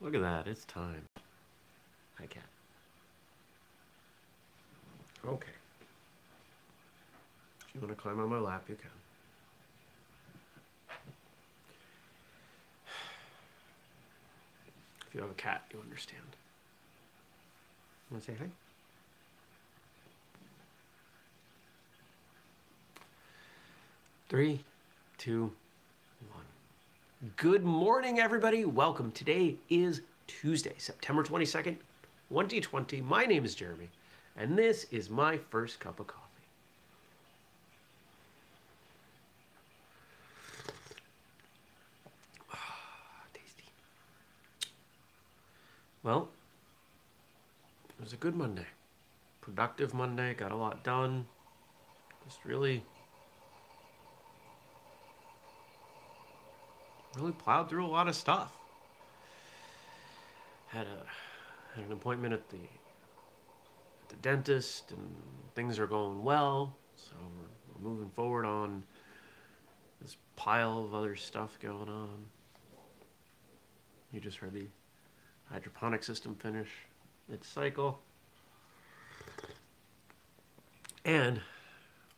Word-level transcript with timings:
Look 0.00 0.14
at 0.14 0.20
that, 0.20 0.46
it's 0.46 0.64
time. 0.66 1.02
Hi, 2.18 2.26
cat. 2.26 2.42
Okay. 5.26 5.48
If 7.68 7.74
you 7.74 7.80
want 7.80 7.96
to 7.96 8.00
climb 8.00 8.20
on 8.20 8.28
my 8.28 8.38
lap, 8.38 8.64
you 8.68 8.76
can. 8.76 8.90
If 15.08 15.14
you 15.14 15.20
have 15.22 15.30
a 15.30 15.34
cat, 15.34 15.62
you 15.72 15.80
understand. 15.80 16.22
Want 18.10 18.22
to 18.24 18.32
say 18.32 18.36
hi? 18.38 18.46
Three, 24.28 24.60
two. 25.18 25.52
Good 27.36 27.64
morning, 27.64 28.20
everybody. 28.20 28.66
Welcome. 28.66 29.10
Today 29.10 29.56
is 29.70 30.02
Tuesday, 30.26 30.74
September 30.76 31.22
22nd, 31.24 31.78
2020. 32.28 33.00
My 33.00 33.24
name 33.24 33.42
is 33.42 33.54
Jeremy, 33.54 33.88
and 34.36 34.56
this 34.56 34.84
is 34.90 35.08
my 35.08 35.38
first 35.38 35.80
cup 35.80 35.98
of 35.98 36.08
coffee. 36.08 36.20
Ah, 42.52 43.24
tasty. 43.32 43.64
Well, 46.02 46.28
it 47.98 48.04
was 48.04 48.12
a 48.12 48.16
good 48.16 48.36
Monday. 48.36 48.66
Productive 49.40 49.94
Monday, 49.94 50.34
got 50.34 50.52
a 50.52 50.56
lot 50.56 50.84
done. 50.84 51.24
Just 52.26 52.44
really 52.44 52.84
really 57.16 57.32
plowed 57.32 57.68
through 57.68 57.86
a 57.86 57.88
lot 57.88 58.08
of 58.08 58.14
stuff. 58.14 58.52
Had 60.68 60.86
a 60.86 61.06
had 61.74 61.86
an 61.86 61.92
appointment 61.92 62.32
at 62.32 62.48
the 62.50 62.56
at 62.56 64.08
the 64.08 64.16
dentist, 64.16 64.90
and 64.90 65.14
things 65.54 65.78
are 65.78 65.86
going 65.86 66.22
well. 66.22 66.76
So 66.96 67.12
we're, 67.20 67.80
we're 67.82 67.90
moving 67.90 68.10
forward 68.10 68.44
on 68.44 68.82
this 70.00 70.16
pile 70.36 70.78
of 70.84 70.94
other 70.94 71.16
stuff 71.16 71.58
going 71.60 71.88
on. 71.88 72.24
You 74.12 74.20
just 74.20 74.38
heard 74.38 74.52
the 74.52 74.66
hydroponic 75.50 76.02
system 76.02 76.34
finish 76.34 76.68
its 77.32 77.48
cycle. 77.48 78.00
And 81.04 81.40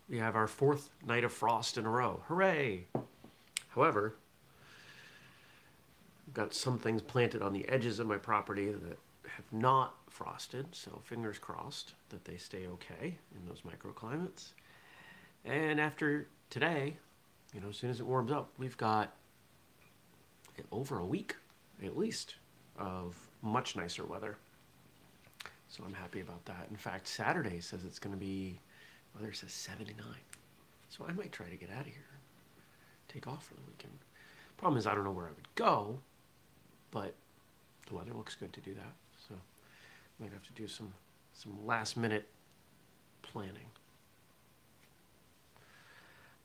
we 0.08 0.18
have 0.18 0.34
our 0.34 0.46
fourth 0.46 0.90
night 1.06 1.24
of 1.24 1.32
frost 1.32 1.76
in 1.76 1.84
a 1.84 1.90
row. 1.90 2.22
Hooray! 2.28 2.86
However, 3.68 4.14
got 6.34 6.54
some 6.54 6.78
things 6.78 7.02
planted 7.02 7.42
on 7.42 7.52
the 7.52 7.68
edges 7.68 7.98
of 7.98 8.06
my 8.06 8.16
property 8.16 8.70
that 8.70 8.98
have 9.28 9.52
not 9.52 9.94
frosted, 10.08 10.66
so 10.72 11.00
fingers 11.04 11.38
crossed 11.38 11.94
that 12.08 12.24
they 12.24 12.36
stay 12.36 12.66
okay 12.66 13.16
in 13.34 13.46
those 13.46 13.62
microclimates. 13.62 14.52
And 15.44 15.80
after 15.80 16.28
today, 16.50 16.96
you 17.54 17.60
know, 17.60 17.68
as 17.68 17.76
soon 17.76 17.90
as 17.90 18.00
it 18.00 18.06
warms 18.06 18.32
up, 18.32 18.50
we've 18.58 18.76
got 18.76 19.14
over 20.72 20.98
a 20.98 21.06
week 21.06 21.36
at 21.84 21.96
least 21.96 22.34
of 22.76 23.16
much 23.42 23.76
nicer 23.76 24.04
weather. 24.04 24.36
So 25.68 25.84
I'm 25.84 25.94
happy 25.94 26.20
about 26.20 26.44
that. 26.46 26.66
In 26.70 26.76
fact, 26.76 27.06
Saturday 27.06 27.60
says 27.60 27.84
it's 27.84 27.98
going 27.98 28.14
to 28.14 28.18
be, 28.18 28.58
weather 29.14 29.32
says 29.32 29.52
79. 29.52 30.04
So 30.88 31.04
I 31.08 31.12
might 31.12 31.30
try 31.30 31.48
to 31.48 31.56
get 31.56 31.70
out 31.70 31.82
of 31.82 31.86
here, 31.86 32.18
take 33.08 33.26
off 33.26 33.46
for 33.46 33.54
the 33.54 33.60
weekend. 33.68 33.92
Problem 34.56 34.78
is, 34.78 34.86
I 34.86 34.94
don't 34.94 35.04
know 35.04 35.12
where 35.12 35.26
I 35.26 35.30
would 35.30 35.54
go, 35.54 36.00
but 36.90 37.14
the 37.86 37.94
weather 37.94 38.12
looks 38.14 38.34
good 38.34 38.52
to 38.52 38.60
do 38.60 38.74
that. 38.74 38.92
So 39.28 39.34
might 40.20 40.32
have 40.32 40.46
to 40.46 40.52
do 40.52 40.68
some 40.68 40.92
some 41.32 41.66
last 41.66 41.96
minute 41.96 42.28
planning. 43.22 43.70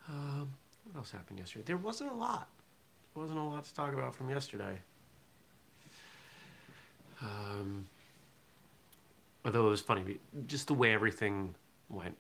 Um, 0.07 0.53
what 0.83 0.99
else 0.99 1.11
happened 1.11 1.39
yesterday? 1.39 1.63
There 1.65 1.77
wasn't 1.77 2.11
a 2.11 2.15
lot. 2.15 2.47
There 3.13 3.21
wasn't 3.21 3.39
a 3.39 3.43
lot 3.43 3.63
to 3.65 3.73
talk 3.73 3.93
about 3.93 4.15
from 4.15 4.29
yesterday. 4.29 4.77
Um, 7.21 7.87
although 9.45 9.67
it 9.67 9.69
was 9.69 9.81
funny, 9.81 10.19
just 10.45 10.67
the 10.67 10.73
way 10.73 10.93
everything 10.93 11.55
went. 11.89 12.17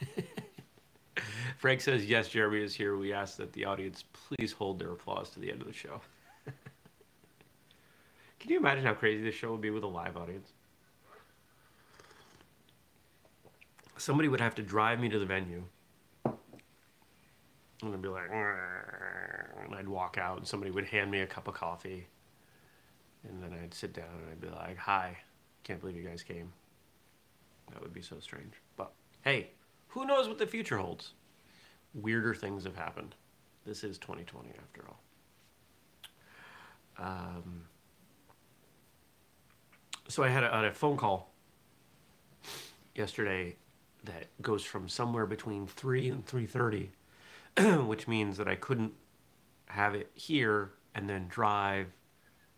Frank 1.60 1.82
says, 1.82 2.06
yes, 2.06 2.30
Jeremy 2.30 2.62
is 2.62 2.74
here. 2.74 2.96
We 2.96 3.12
ask 3.12 3.36
that 3.36 3.52
the 3.52 3.66
audience 3.66 4.02
please 4.14 4.50
hold 4.50 4.78
their 4.78 4.92
applause 4.92 5.28
to 5.30 5.40
the 5.40 5.52
end 5.52 5.60
of 5.60 5.66
the 5.66 5.74
show. 5.74 6.00
Can 8.40 8.50
you 8.50 8.56
imagine 8.56 8.82
how 8.82 8.94
crazy 8.94 9.22
this 9.22 9.34
show 9.34 9.50
would 9.52 9.60
be 9.60 9.68
with 9.68 9.82
a 9.82 9.86
live 9.86 10.16
audience? 10.16 10.52
Somebody 13.98 14.30
would 14.30 14.40
have 14.40 14.54
to 14.54 14.62
drive 14.62 15.00
me 15.00 15.10
to 15.10 15.18
the 15.18 15.26
venue. 15.26 15.62
And 16.24 17.92
I'd 17.92 18.00
be 18.00 18.08
like, 18.08 18.30
and 18.30 19.74
I'd 19.74 19.86
walk 19.86 20.16
out, 20.16 20.38
and 20.38 20.48
somebody 20.48 20.70
would 20.70 20.86
hand 20.86 21.10
me 21.10 21.20
a 21.20 21.26
cup 21.26 21.46
of 21.46 21.52
coffee. 21.52 22.06
And 23.28 23.42
then 23.42 23.52
I'd 23.62 23.74
sit 23.74 23.92
down 23.92 24.08
and 24.22 24.30
I'd 24.30 24.40
be 24.40 24.48
like, 24.48 24.78
hi, 24.78 25.14
can't 25.64 25.78
believe 25.78 25.96
you 25.96 26.08
guys 26.08 26.22
came. 26.22 26.50
That 27.70 27.82
would 27.82 27.92
be 27.92 28.00
so 28.00 28.18
strange. 28.18 28.54
But 28.78 28.92
hey, 29.20 29.50
who 29.88 30.06
knows 30.06 30.26
what 30.26 30.38
the 30.38 30.46
future 30.46 30.78
holds? 30.78 31.12
Weirder 31.94 32.34
things 32.34 32.64
have 32.64 32.76
happened. 32.76 33.14
This 33.64 33.84
is 33.84 33.98
2020 33.98 34.50
after 34.58 34.84
all. 34.88 35.00
Um, 36.98 37.64
so 40.08 40.22
I 40.22 40.28
had 40.28 40.44
a, 40.44 40.66
a 40.66 40.72
phone 40.72 40.96
call 40.96 41.32
yesterday 42.94 43.56
that 44.04 44.26
goes 44.42 44.64
from 44.64 44.88
somewhere 44.88 45.26
between 45.26 45.66
3 45.66 46.08
and 46.08 46.26
3.30, 46.26 47.86
which 47.86 48.08
means 48.08 48.36
that 48.36 48.48
I 48.48 48.54
couldn't 48.54 48.92
have 49.66 49.94
it 49.94 50.10
here 50.14 50.70
and 50.94 51.08
then 51.08 51.26
drive 51.28 51.86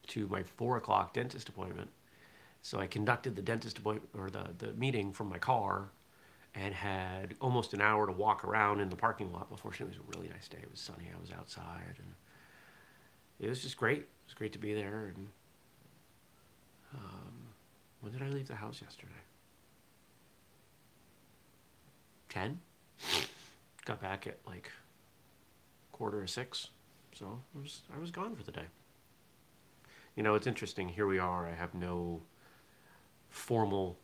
to 0.08 0.26
my 0.28 0.42
4 0.42 0.78
o'clock 0.78 1.14
dentist 1.14 1.48
appointment. 1.48 1.90
So 2.62 2.78
I 2.78 2.86
conducted 2.86 3.36
the 3.36 3.42
dentist 3.42 3.78
appointment 3.78 4.10
or 4.16 4.30
the, 4.30 4.48
the 4.58 4.72
meeting 4.74 5.12
from 5.12 5.28
my 5.28 5.38
car 5.38 5.90
and 6.54 6.74
had 6.74 7.34
almost 7.40 7.72
an 7.72 7.80
hour 7.80 8.06
to 8.06 8.12
walk 8.12 8.44
around 8.44 8.80
in 8.80 8.88
the 8.88 8.96
parking 8.96 9.32
lot. 9.32 9.50
Well, 9.50 9.56
fortunately, 9.56 9.96
it 9.96 10.06
was 10.06 10.14
a 10.14 10.18
really 10.18 10.28
nice 10.28 10.48
day. 10.48 10.58
It 10.60 10.70
was 10.70 10.80
sunny. 10.80 11.10
I 11.14 11.20
was 11.20 11.30
outside, 11.30 11.96
and 11.98 12.12
it 13.40 13.48
was 13.48 13.62
just 13.62 13.76
great. 13.76 14.00
It 14.00 14.08
was 14.26 14.34
great 14.34 14.52
to 14.52 14.58
be 14.58 14.74
there. 14.74 15.12
And 15.14 15.28
um, 16.94 17.32
when 18.00 18.12
did 18.12 18.22
I 18.22 18.28
leave 18.28 18.48
the 18.48 18.54
house 18.54 18.80
yesterday? 18.82 19.12
Ten. 22.28 22.60
Got 23.84 24.00
back 24.00 24.26
at 24.26 24.38
like 24.46 24.70
quarter 25.90 26.22
of 26.22 26.30
six, 26.30 26.68
so 27.14 27.40
I 27.54 27.60
was 27.60 27.80
I 27.94 27.98
was 27.98 28.10
gone 28.10 28.36
for 28.36 28.44
the 28.44 28.52
day. 28.52 28.66
You 30.16 30.22
know, 30.22 30.34
it's 30.34 30.46
interesting. 30.46 30.88
Here 30.88 31.06
we 31.06 31.18
are. 31.18 31.46
I 31.46 31.54
have 31.54 31.74
no 31.74 32.22
formal 33.30 33.98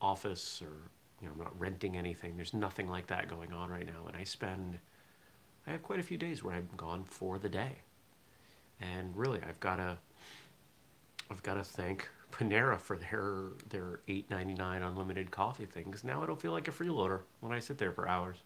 office 0.00 0.60
or 0.60 0.90
know, 1.26 1.32
I'm 1.34 1.44
not 1.44 1.60
renting 1.60 1.96
anything. 1.96 2.36
There's 2.36 2.54
nothing 2.54 2.88
like 2.88 3.06
that 3.08 3.28
going 3.28 3.52
on 3.52 3.70
right 3.70 3.86
now. 3.86 4.06
And 4.06 4.16
I 4.16 4.24
spend, 4.24 4.78
I 5.66 5.72
have 5.72 5.82
quite 5.82 6.00
a 6.00 6.02
few 6.02 6.16
days 6.16 6.42
where 6.42 6.54
I'm 6.54 6.68
gone 6.76 7.04
for 7.04 7.38
the 7.38 7.48
day. 7.48 7.78
And 8.80 9.16
really, 9.16 9.40
I've 9.46 9.60
got 9.60 9.76
to, 9.76 9.98
I've 11.30 11.42
got 11.42 11.54
to 11.54 11.64
thank 11.64 12.08
Panera 12.32 12.78
for 12.78 12.96
their 12.96 13.52
their 13.70 14.00
$8.99 14.08 14.86
unlimited 14.86 15.30
coffee 15.30 15.66
thing. 15.66 15.84
Because 15.84 16.04
now 16.04 16.22
I 16.22 16.26
don't 16.26 16.40
feel 16.40 16.52
like 16.52 16.68
a 16.68 16.72
freeloader 16.72 17.20
when 17.40 17.52
I 17.52 17.60
sit 17.60 17.78
there 17.78 17.92
for 17.92 18.08
hours. 18.08 18.36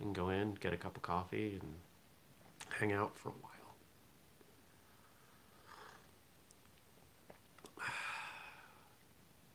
Can 0.00 0.12
go 0.12 0.30
in, 0.30 0.54
get 0.54 0.72
a 0.72 0.76
cup 0.76 0.96
of 0.96 1.02
coffee, 1.02 1.58
and 1.60 1.74
hang 2.78 2.92
out 2.92 3.16
for 3.16 3.28
a 3.28 3.32
while. 3.32 3.52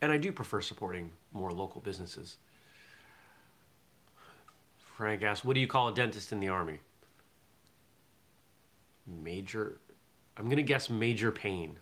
and 0.01 0.11
I 0.11 0.17
do 0.17 0.31
prefer 0.31 0.61
supporting 0.61 1.11
more 1.37 1.51
local 1.51 1.81
businesses. 1.81 2.37
Frank 4.97 5.21
asks, 5.23 5.45
what 5.45 5.53
do 5.53 5.59
you 5.59 5.67
call 5.67 5.89
a 5.89 5.93
dentist 5.93 6.31
in 6.31 6.39
the 6.39 6.49
Army? 6.49 6.79
Major, 9.05 9.79
I'm 10.35 10.45
going 10.45 10.57
to 10.57 10.63
guess 10.63 10.89
major 10.89 11.31
pain. 11.31 11.77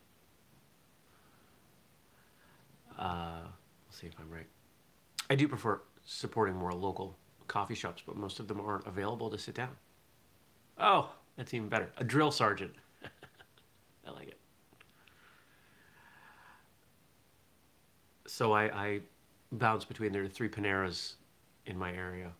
Uh, 2.99 3.39
let's 3.87 3.99
see 3.99 4.07
if 4.07 4.13
I'm 4.19 4.29
right. 4.29 4.47
I 5.29 5.35
do 5.35 5.47
prefer 5.47 5.81
supporting 6.05 6.55
more 6.55 6.73
local 6.73 7.17
coffee 7.47 7.75
shops, 7.75 8.03
but 8.05 8.15
most 8.15 8.39
of 8.39 8.47
them 8.47 8.61
aren't 8.61 8.85
available 8.85 9.29
to 9.29 9.37
sit 9.37 9.55
down. 9.55 9.75
Oh, 10.77 11.09
that's 11.37 11.53
even 11.53 11.69
better. 11.69 11.89
A 11.97 12.03
drill 12.03 12.31
sergeant. 12.31 12.73
I 14.07 14.11
like 14.11 14.27
it. 14.27 14.39
so 18.35 18.51
I, 18.51 18.63
I 18.63 18.99
bounce 19.51 19.85
between 19.85 20.11
there 20.11 20.23
are 20.23 20.27
three 20.27 20.49
Paneras 20.49 21.15
in 21.65 21.77
my 21.77 21.93
area, 21.93 22.31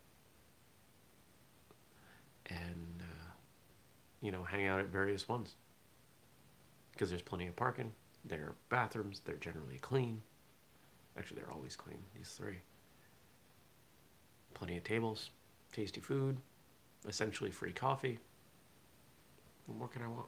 and 2.47 3.01
uh, 3.01 3.31
you 4.21 4.31
know, 4.31 4.43
hang 4.43 4.67
out 4.67 4.79
at 4.79 4.87
various 4.87 5.27
ones. 5.27 5.55
Because 6.91 7.09
there's 7.09 7.21
plenty 7.21 7.47
of 7.47 7.55
parking. 7.55 7.91
There 8.23 8.39
are 8.39 8.55
bathrooms, 8.69 9.21
they're 9.25 9.35
generally 9.35 9.77
clean. 9.79 10.21
Actually, 11.17 11.41
they're 11.41 11.51
always 11.51 11.75
clean, 11.75 11.99
these 12.15 12.29
three. 12.29 12.57
Plenty 14.53 14.77
of 14.77 14.83
tables, 14.83 15.31
tasty 15.73 15.99
food, 15.99 16.37
essentially 17.07 17.51
free 17.51 17.73
coffee. 17.73 18.19
What 19.65 19.77
more 19.77 19.87
can 19.87 20.03
I 20.03 20.07
want? 20.07 20.27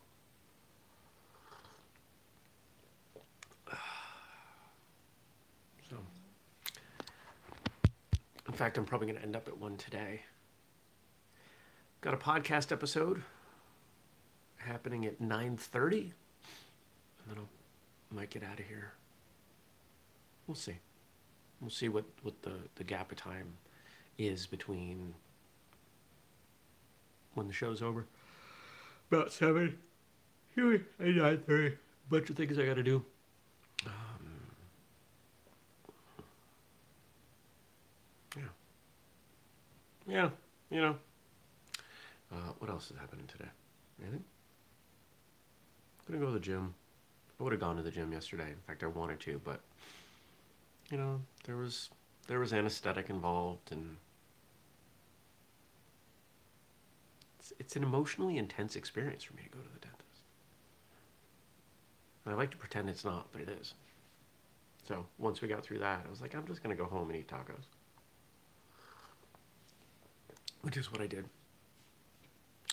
So, 5.90 5.96
in 8.47 8.47
fact, 8.58 8.78
I'm 8.78 8.86
probably 8.86 9.08
going 9.08 9.20
to 9.20 9.24
end 9.24 9.36
up 9.36 9.48
at 9.48 9.58
one 9.58 9.78
today. 9.78 10.22
Got 12.02 12.14
a 12.14 12.18
podcast 12.18 12.72
episode 12.72 13.24
happening 14.58 15.06
at 15.06 15.22
9:30, 15.22 15.92
and 16.02 16.12
then 17.28 17.38
I 18.12 18.16
might 18.16 18.30
get 18.30 18.44
out 18.44 18.60
of 18.60 18.66
here. 18.66 18.94
We'll 20.48 20.56
see. 20.56 20.78
We'll 21.62 21.70
see 21.70 21.90
what 21.90 22.06
what 22.22 22.42
the 22.42 22.54
the 22.76 22.84
gap 22.84 23.12
of 23.12 23.18
time 23.18 23.54
is 24.18 24.48
between 24.48 25.14
when 27.34 27.48
the 27.48 27.54
show's 27.54 27.82
over. 27.82 28.06
About 29.12 29.32
seven. 29.32 29.78
Here 30.56 30.84
and 31.00 31.18
nine 31.18 31.44
thirty. 31.46 31.78
Bunch 32.10 32.30
of 32.30 32.36
things 32.36 32.58
I 32.58 32.66
got 32.66 32.76
to 32.76 32.84
do. 32.84 33.04
Um, 33.86 33.92
yeah. 38.36 38.44
Yeah. 40.08 40.30
You 40.70 40.82
know. 40.82 40.96
Uh, 42.32 42.52
what 42.60 42.70
else 42.70 42.92
is 42.92 42.98
happening 42.98 43.28
today? 43.28 43.50
Anything? 44.02 44.24
Gonna 46.08 46.20
go 46.20 46.28
to 46.28 46.32
the 46.34 46.40
gym. 46.40 46.74
I 47.40 47.44
would 47.44 47.52
have 47.52 47.60
gone 47.62 47.76
to 47.76 47.84
the 47.84 47.92
gym 47.92 48.12
yesterday. 48.12 48.50
In 48.50 48.62
fact, 48.66 48.84
I 48.84 48.88
wanted 48.88 49.20
to, 49.22 49.42
but 49.44 49.62
you 50.90 50.98
know, 50.98 51.22
there 51.46 51.58
was 51.58 51.90
there 52.28 52.40
was 52.40 52.54
anesthetic 52.54 53.10
involved, 53.10 53.72
and 53.72 53.98
it's, 57.40 57.54
it's 57.60 57.76
an 57.76 57.84
emotionally 57.84 58.38
intense 58.38 58.76
experience 58.76 59.24
for 59.24 59.34
me 59.34 59.44
to 59.44 59.50
go 59.50 59.60
to 59.60 59.74
the 59.74 59.80
dentist. 59.80 60.22
And 62.26 62.34
I 62.34 62.38
like 62.38 62.52
to 62.52 62.58
pretend 62.58 62.90
it's 62.90 63.06
not, 63.06 63.28
but 63.32 63.42
it 63.42 63.50
is. 63.50 63.74
So 64.88 65.06
once 65.18 65.42
we 65.42 65.50
got 65.50 65.64
through 65.64 65.80
that, 65.80 66.06
I 66.06 66.10
was 66.10 66.22
like, 66.22 66.34
I'm 66.34 66.48
just 66.48 66.64
gonna 66.64 66.76
go 66.76 66.86
home 66.86 67.10
and 67.10 67.20
eat 67.20 67.28
tacos, 67.28 67.66
which 70.68 70.76
is 70.76 70.92
what 70.92 71.00
I 71.00 71.08
did. 71.08 71.24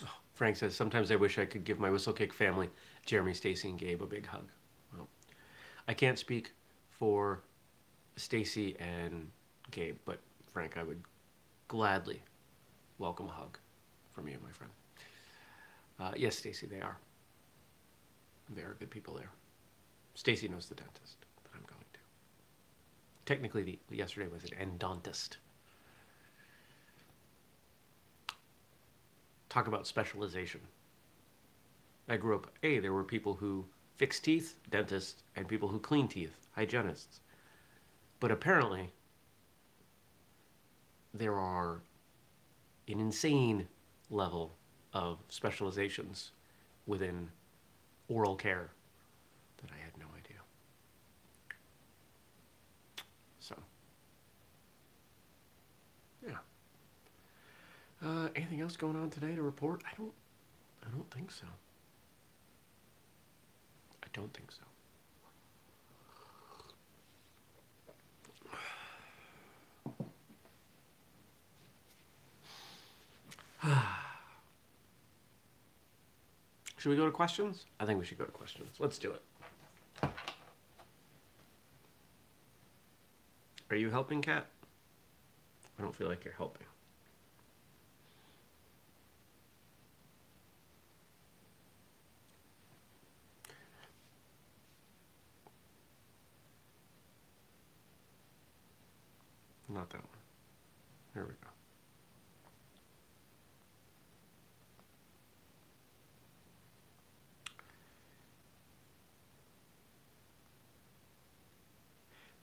Oh, 0.03 0.17
Frank 0.33 0.57
says, 0.57 0.75
sometimes 0.75 1.11
I 1.11 1.15
wish 1.15 1.39
I 1.39 1.45
could 1.45 1.63
give 1.63 1.79
my 1.79 1.87
Whistlekick 1.87 2.33
family, 2.33 2.69
Jeremy, 3.05 3.33
Stacy, 3.33 3.69
and 3.69 3.79
Gabe, 3.79 4.03
a 4.03 4.05
big 4.05 4.27
hug. 4.27 4.49
Well, 4.93 5.07
I 5.87 5.93
can't 5.93 6.19
speak 6.19 6.51
for 6.89 7.41
Stacy 8.17 8.75
and 8.81 9.31
Gabe, 9.71 9.95
but 10.03 10.19
Frank, 10.51 10.75
I 10.75 10.83
would 10.83 11.01
gladly 11.69 12.21
welcome 12.97 13.27
a 13.27 13.31
hug 13.31 13.57
from 14.11 14.27
you, 14.27 14.33
and 14.33 14.43
my 14.43 14.51
friend. 14.51 14.73
Uh, 15.97 16.11
yes, 16.17 16.35
Stacy, 16.35 16.67
they 16.67 16.81
are. 16.81 16.97
They 18.53 18.61
are 18.61 18.75
good 18.77 18.91
people 18.91 19.13
there. 19.13 19.31
Stacy 20.15 20.49
knows 20.49 20.65
the 20.65 20.75
dentist 20.75 21.19
that 21.43 21.51
I'm 21.53 21.63
going 21.65 21.85
to. 21.93 21.99
Technically, 23.25 23.79
the, 23.87 23.95
yesterday 23.95 24.27
was 24.27 24.43
an 24.43 24.77
endodontist. 24.77 25.37
Talk 29.55 29.67
about 29.67 29.87
specialization. 29.87 30.59
I 32.09 32.17
grew 32.17 32.35
up, 32.35 32.47
A, 32.63 32.79
there 32.79 32.91
were 32.91 33.05
people 33.05 33.35
who 33.35 33.63
fix 33.95 34.19
teeth, 34.19 34.55
dentists, 34.69 35.23
and 35.37 35.47
people 35.47 35.69
who 35.69 35.79
clean 35.79 36.09
teeth, 36.09 36.35
hygienists. 36.57 37.21
But 38.19 38.31
apparently, 38.31 38.91
there 41.13 41.39
are 41.39 41.79
an 42.89 42.99
insane 42.99 43.65
level 44.09 44.51
of 44.93 45.19
specializations 45.29 46.31
within 46.85 47.29
oral 48.09 48.35
care 48.35 48.71
that 49.61 49.71
I 49.71 49.81
had 49.81 49.97
no 49.97 50.05
idea. 50.17 50.41
So, 53.39 53.55
yeah. 56.27 56.35
Uh, 58.05 58.29
anything 58.35 58.61
else 58.61 58.77
going 58.77 58.95
on 58.95 59.09
today 59.09 59.33
to 59.35 59.41
report? 59.41 59.81
I 59.83 59.89
don't. 59.97 60.13
I 60.85 60.89
don't 60.95 61.09
think 61.09 61.31
so. 61.31 61.47
I 64.03 64.07
don't 64.13 64.31
think 64.31 64.51
so. 64.51 64.61
should 76.77 76.89
we 76.89 76.95
go 76.95 77.05
to 77.05 77.11
questions? 77.11 77.65
I 77.79 77.85
think 77.85 77.97
we 77.97 78.05
should 78.05 78.19
go 78.19 78.25
to 78.25 78.31
questions. 78.31 78.75
Let's 78.77 78.99
do 78.99 79.11
it. 79.11 79.23
Are 83.71 83.75
you 83.75 83.89
helping, 83.89 84.21
Kat? 84.21 84.45
I 85.79 85.81
don't 85.81 85.95
feel 85.95 86.07
like 86.07 86.23
you're 86.23 86.35
helping. 86.35 86.67
Not 99.85 99.91
that 99.91 100.01
one. 100.01 100.17
Here 101.13 101.23
we 101.25 101.33
go. 101.33 101.49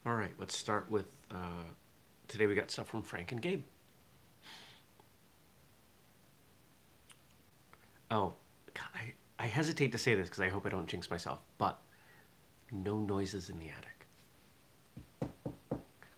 All 0.07 0.15
right, 0.15 0.31
let's 0.39 0.57
start 0.57 0.89
with 0.89 1.07
uh, 1.33 1.65
today. 2.29 2.47
We 2.47 2.55
got 2.55 2.71
stuff 2.71 2.87
from 2.87 3.03
Frank 3.03 3.33
and 3.33 3.43
Gabe. 3.43 3.65
Oh, 8.13 8.35
I, 8.95 9.15
I 9.41 9.47
hesitate 9.49 9.91
to 9.91 9.99
say 9.99 10.15
this 10.15 10.29
because 10.29 10.41
I 10.41 10.49
hope 10.49 10.65
I 10.65 10.69
don't 10.69 10.87
jinx 10.87 11.11
myself, 11.11 11.41
but 11.59 11.81
no 12.71 13.01
noises 13.01 13.51
in 13.51 13.59
the 13.59 13.71
attic. 13.71 14.07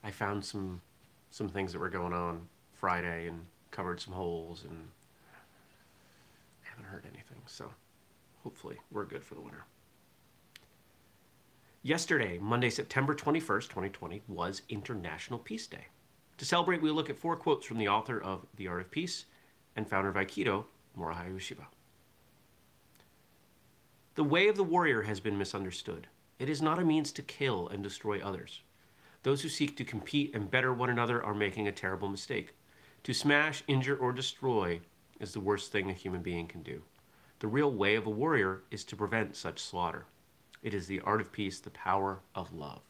I 0.02 0.10
found 0.10 0.44
some 0.44 0.82
some 1.34 1.48
things 1.48 1.72
that 1.72 1.80
were 1.80 1.88
going 1.88 2.12
on 2.12 2.46
Friday 2.74 3.26
and 3.26 3.44
covered 3.72 4.00
some 4.00 4.14
holes 4.14 4.62
and 4.62 4.86
haven't 6.62 6.84
heard 6.84 7.04
anything. 7.12 7.38
So 7.46 7.68
hopefully 8.44 8.76
we're 8.92 9.04
good 9.04 9.24
for 9.24 9.34
the 9.34 9.40
winter. 9.40 9.64
Yesterday, 11.82 12.38
Monday, 12.38 12.70
September 12.70 13.16
21st, 13.16 13.62
2020, 13.62 14.22
was 14.28 14.62
International 14.68 15.40
Peace 15.40 15.66
Day. 15.66 15.88
To 16.38 16.44
celebrate, 16.44 16.80
we'll 16.80 16.94
look 16.94 17.10
at 17.10 17.18
four 17.18 17.34
quotes 17.34 17.66
from 17.66 17.78
the 17.78 17.88
author 17.88 18.22
of 18.22 18.46
The 18.54 18.68
Art 18.68 18.82
of 18.82 18.92
Peace 18.92 19.24
and 19.74 19.90
founder 19.90 20.10
of 20.10 20.14
Aikido, 20.14 20.66
Morihei 20.96 21.34
Ueshiba. 21.34 21.66
The 24.14 24.22
way 24.22 24.46
of 24.46 24.54
the 24.54 24.62
warrior 24.62 25.02
has 25.02 25.18
been 25.18 25.36
misunderstood. 25.36 26.06
It 26.38 26.48
is 26.48 26.62
not 26.62 26.78
a 26.78 26.84
means 26.84 27.10
to 27.10 27.22
kill 27.22 27.66
and 27.66 27.82
destroy 27.82 28.20
others. 28.24 28.60
Those 29.24 29.40
who 29.40 29.48
seek 29.48 29.76
to 29.78 29.84
compete 29.84 30.34
and 30.34 30.50
better 30.50 30.72
one 30.72 30.90
another 30.90 31.24
are 31.24 31.34
making 31.34 31.66
a 31.66 31.72
terrible 31.72 32.08
mistake. 32.08 32.54
To 33.04 33.14
smash, 33.14 33.64
injure, 33.66 33.96
or 33.96 34.12
destroy 34.12 34.80
is 35.18 35.32
the 35.32 35.40
worst 35.40 35.72
thing 35.72 35.88
a 35.88 35.94
human 35.94 36.20
being 36.20 36.46
can 36.46 36.62
do. 36.62 36.82
The 37.38 37.46
real 37.46 37.72
way 37.72 37.94
of 37.94 38.06
a 38.06 38.10
warrior 38.10 38.62
is 38.70 38.84
to 38.84 38.96
prevent 38.96 39.34
such 39.34 39.58
slaughter. 39.58 40.04
It 40.62 40.74
is 40.74 40.86
the 40.86 41.00
art 41.00 41.22
of 41.22 41.32
peace, 41.32 41.58
the 41.58 41.70
power 41.70 42.20
of 42.34 42.52
love. 42.52 42.82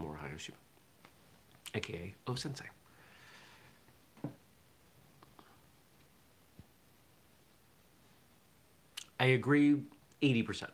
Ueshiba, 0.00 0.52
aka 1.74 2.14
O 2.26 2.34
Sensei. 2.34 2.66
I 9.20 9.26
agree 9.26 9.82
80%. 10.22 10.68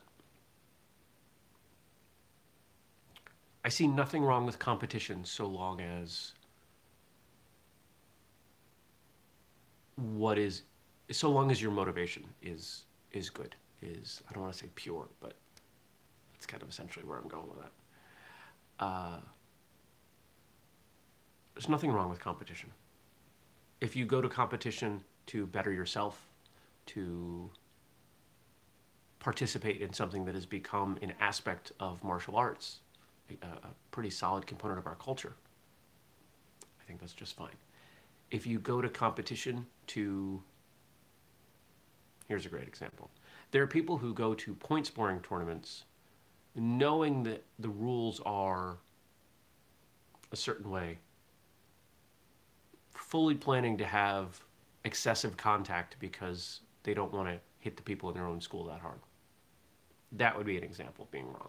I 3.64 3.68
see 3.68 3.86
nothing 3.86 4.22
wrong 4.22 4.44
with 4.44 4.58
competition 4.58 5.24
so 5.24 5.46
long 5.46 5.80
as 5.80 6.32
what 9.96 10.38
is 10.38 10.62
so 11.10 11.30
long 11.30 11.50
as 11.50 11.60
your 11.60 11.70
motivation 11.70 12.24
is 12.42 12.84
is 13.12 13.30
good 13.30 13.54
is 13.82 14.22
I 14.28 14.32
don't 14.32 14.42
want 14.42 14.54
to 14.54 14.58
say 14.58 14.68
pure 14.74 15.06
but 15.20 15.34
that's 16.32 16.46
kind 16.46 16.62
of 16.62 16.68
essentially 16.68 17.04
where 17.04 17.18
I'm 17.18 17.28
going 17.28 17.48
with 17.48 17.58
that. 17.60 18.84
Uh, 18.84 19.20
there's 21.54 21.68
nothing 21.68 21.92
wrong 21.92 22.10
with 22.10 22.18
competition. 22.18 22.70
If 23.80 23.94
you 23.94 24.04
go 24.06 24.20
to 24.20 24.28
competition 24.28 25.02
to 25.26 25.46
better 25.46 25.70
yourself 25.70 26.26
to 26.86 27.48
participate 29.20 29.80
in 29.80 29.92
something 29.92 30.24
that 30.24 30.34
has 30.34 30.46
become 30.46 30.98
an 31.00 31.12
aspect 31.20 31.70
of 31.78 32.02
martial 32.02 32.34
arts, 32.34 32.80
a, 33.42 33.66
a 33.66 33.70
pretty 33.90 34.10
solid 34.10 34.46
component 34.46 34.78
of 34.78 34.86
our 34.86 34.96
culture. 34.96 35.34
I 36.80 36.84
think 36.86 37.00
that's 37.00 37.12
just 37.12 37.36
fine. 37.36 37.56
If 38.30 38.46
you 38.46 38.58
go 38.58 38.80
to 38.80 38.88
competition 38.88 39.66
to, 39.88 40.42
here's 42.28 42.46
a 42.46 42.48
great 42.48 42.66
example. 42.66 43.10
There 43.50 43.62
are 43.62 43.66
people 43.66 43.98
who 43.98 44.14
go 44.14 44.34
to 44.34 44.54
point 44.54 44.86
scoring 44.86 45.20
tournaments 45.20 45.84
knowing 46.54 47.22
that 47.22 47.44
the 47.58 47.68
rules 47.68 48.20
are 48.26 48.78
a 50.32 50.36
certain 50.36 50.70
way, 50.70 50.98
fully 52.94 53.34
planning 53.34 53.78
to 53.78 53.84
have 53.84 54.40
excessive 54.84 55.36
contact 55.36 55.96
because 55.98 56.60
they 56.82 56.94
don't 56.94 57.12
want 57.12 57.28
to 57.28 57.38
hit 57.60 57.76
the 57.76 57.82
people 57.82 58.08
in 58.10 58.14
their 58.14 58.26
own 58.26 58.40
school 58.40 58.64
that 58.64 58.80
hard. 58.80 58.98
That 60.12 60.36
would 60.36 60.46
be 60.46 60.56
an 60.58 60.64
example 60.64 61.04
of 61.04 61.10
being 61.10 61.26
wrong. 61.26 61.48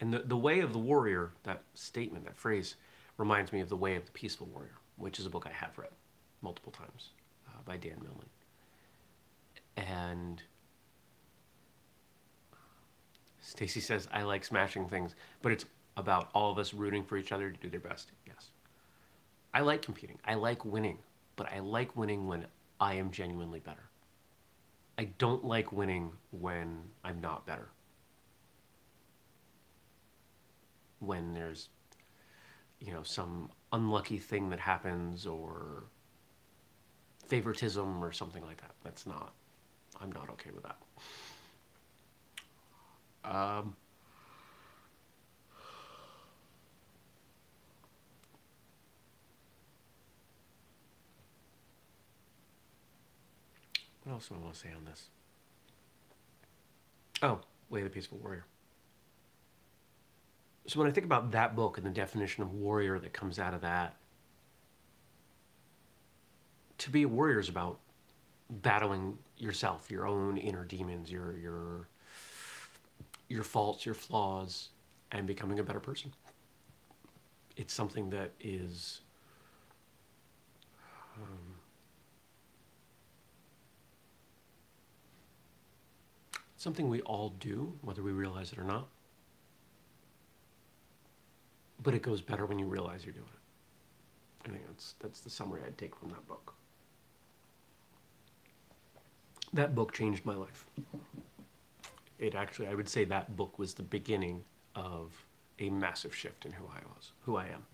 And 0.00 0.12
the, 0.12 0.20
the 0.20 0.36
way 0.36 0.60
of 0.60 0.72
the 0.72 0.78
warrior, 0.78 1.32
that 1.44 1.62
statement, 1.74 2.24
that 2.24 2.36
phrase, 2.36 2.76
reminds 3.16 3.52
me 3.52 3.60
of 3.60 3.68
The 3.68 3.76
Way 3.76 3.96
of 3.96 4.04
the 4.04 4.10
Peaceful 4.12 4.48
Warrior, 4.52 4.74
which 4.96 5.18
is 5.18 5.26
a 5.26 5.30
book 5.30 5.46
I 5.46 5.52
have 5.52 5.78
read 5.78 5.90
multiple 6.42 6.72
times 6.72 7.10
uh, 7.48 7.58
by 7.64 7.76
Dan 7.76 7.96
Millman. 8.02 8.26
And 9.76 10.42
Stacy 13.40 13.80
says, 13.80 14.08
I 14.12 14.22
like 14.22 14.44
smashing 14.44 14.88
things, 14.88 15.14
but 15.42 15.52
it's 15.52 15.64
about 15.96 16.28
all 16.34 16.50
of 16.50 16.58
us 16.58 16.74
rooting 16.74 17.04
for 17.04 17.16
each 17.16 17.30
other 17.30 17.50
to 17.50 17.56
do 17.56 17.68
their 17.68 17.80
best. 17.80 18.10
Yes. 18.26 18.50
I 19.52 19.60
like 19.60 19.82
competing. 19.82 20.18
I 20.24 20.34
like 20.34 20.64
winning, 20.64 20.98
but 21.36 21.52
I 21.52 21.60
like 21.60 21.94
winning 21.96 22.26
when 22.26 22.46
I 22.80 22.94
am 22.94 23.10
genuinely 23.10 23.60
better. 23.60 23.90
I 24.98 25.04
don't 25.18 25.44
like 25.44 25.72
winning 25.72 26.10
when 26.30 26.82
I'm 27.04 27.20
not 27.20 27.46
better. 27.46 27.68
When 31.04 31.34
there's, 31.34 31.68
you 32.80 32.92
know, 32.92 33.02
some 33.02 33.50
unlucky 33.72 34.18
thing 34.18 34.50
that 34.50 34.60
happens 34.60 35.26
or 35.26 35.84
favoritism 37.26 38.02
or 38.02 38.12
something 38.12 38.44
like 38.44 38.60
that. 38.60 38.72
That's 38.82 39.06
not, 39.06 39.32
I'm 40.00 40.12
not 40.12 40.28
okay 40.30 40.50
with 40.54 40.64
that. 40.64 40.76
Um, 43.24 43.74
what 54.04 54.12
else 54.12 54.28
do 54.28 54.34
I 54.34 54.38
want 54.38 54.54
to 54.54 54.60
say 54.60 54.68
on 54.76 54.84
this? 54.84 55.08
Oh, 57.22 57.40
Way 57.70 57.80
of 57.80 57.84
the 57.84 57.90
Peaceful 57.90 58.18
Warrior. 58.18 58.44
So 60.66 60.78
when 60.78 60.88
I 60.88 60.92
think 60.92 61.04
about 61.04 61.30
that 61.32 61.54
book 61.54 61.76
and 61.76 61.86
the 61.86 61.90
definition 61.90 62.42
of 62.42 62.52
warrior 62.54 62.98
that 62.98 63.12
comes 63.12 63.38
out 63.38 63.52
of 63.52 63.60
that, 63.60 63.96
to 66.78 66.90
be 66.90 67.02
a 67.02 67.08
warrior 67.08 67.38
is 67.38 67.48
about 67.48 67.78
battling 68.48 69.18
yourself, 69.36 69.90
your 69.90 70.06
own 70.06 70.36
inner 70.36 70.64
demons, 70.64 71.10
your 71.10 71.36
your 71.38 71.88
your 73.28 73.42
faults, 73.42 73.84
your 73.84 73.94
flaws, 73.94 74.70
and 75.12 75.26
becoming 75.26 75.58
a 75.58 75.62
better 75.62 75.80
person. 75.80 76.12
It's 77.56 77.72
something 77.72 78.10
that 78.10 78.32
is 78.40 79.00
um, 81.16 81.54
something 86.56 86.88
we 86.88 87.00
all 87.02 87.30
do, 87.38 87.72
whether 87.82 88.02
we 88.02 88.12
realize 88.12 88.52
it 88.52 88.58
or 88.58 88.64
not. 88.64 88.88
But 91.84 91.94
it 91.94 92.02
goes 92.02 92.20
better 92.20 92.46
when 92.46 92.58
you 92.58 92.66
realize 92.66 93.04
you're 93.04 93.12
doing 93.12 93.26
it. 93.26 94.48
I 94.48 94.52
think 94.52 94.66
that's 94.66 94.94
that's 94.98 95.20
the 95.20 95.30
summary 95.30 95.60
I'd 95.64 95.78
take 95.78 95.94
from 95.94 96.08
that 96.08 96.26
book. 96.26 96.54
That 99.52 99.76
book 99.76 99.92
changed 99.92 100.26
my 100.26 100.34
life 100.34 100.66
it 102.18 102.34
actually, 102.34 102.68
I 102.68 102.74
would 102.74 102.88
say 102.88 103.04
that 103.04 103.36
book 103.36 103.58
was 103.58 103.74
the 103.74 103.82
beginning 103.82 104.42
of 104.74 105.12
a 105.58 105.70
massive 105.70 106.14
shift 106.14 106.44
in 106.46 106.52
who 106.52 106.64
I 106.64 106.80
was, 106.94 107.12
who 107.22 107.36
I 107.36 107.46
am. 107.46 107.66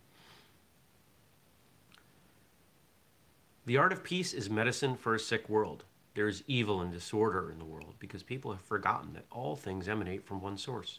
The 3.67 3.77
art 3.77 3.93
of 3.93 4.03
peace 4.03 4.33
is 4.33 4.51
medicine 4.51 4.97
for 4.97 5.15
a 5.15 5.21
sick 5.21 5.49
world. 5.49 5.85
There 6.15 6.27
is 6.27 6.43
evil 6.47 6.81
and 6.81 6.93
disorder 6.93 7.51
in 7.51 7.59
the 7.59 7.65
world 7.65 7.95
because 8.01 8.23
people 8.23 8.51
have 8.51 8.63
forgotten 8.63 9.13
that 9.13 9.27
all 9.31 9.55
things 9.55 9.89
emanate 9.89 10.27
from 10.27 10.41
one 10.41 10.59
source. 10.59 10.99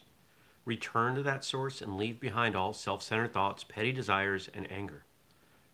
Return 0.64 1.16
to 1.16 1.22
that 1.24 1.44
source 1.44 1.82
and 1.82 1.96
leave 1.96 2.20
behind 2.20 2.54
all 2.54 2.72
self 2.72 3.02
centered 3.02 3.32
thoughts, 3.32 3.64
petty 3.64 3.92
desires, 3.92 4.48
and 4.54 4.70
anger. 4.70 5.04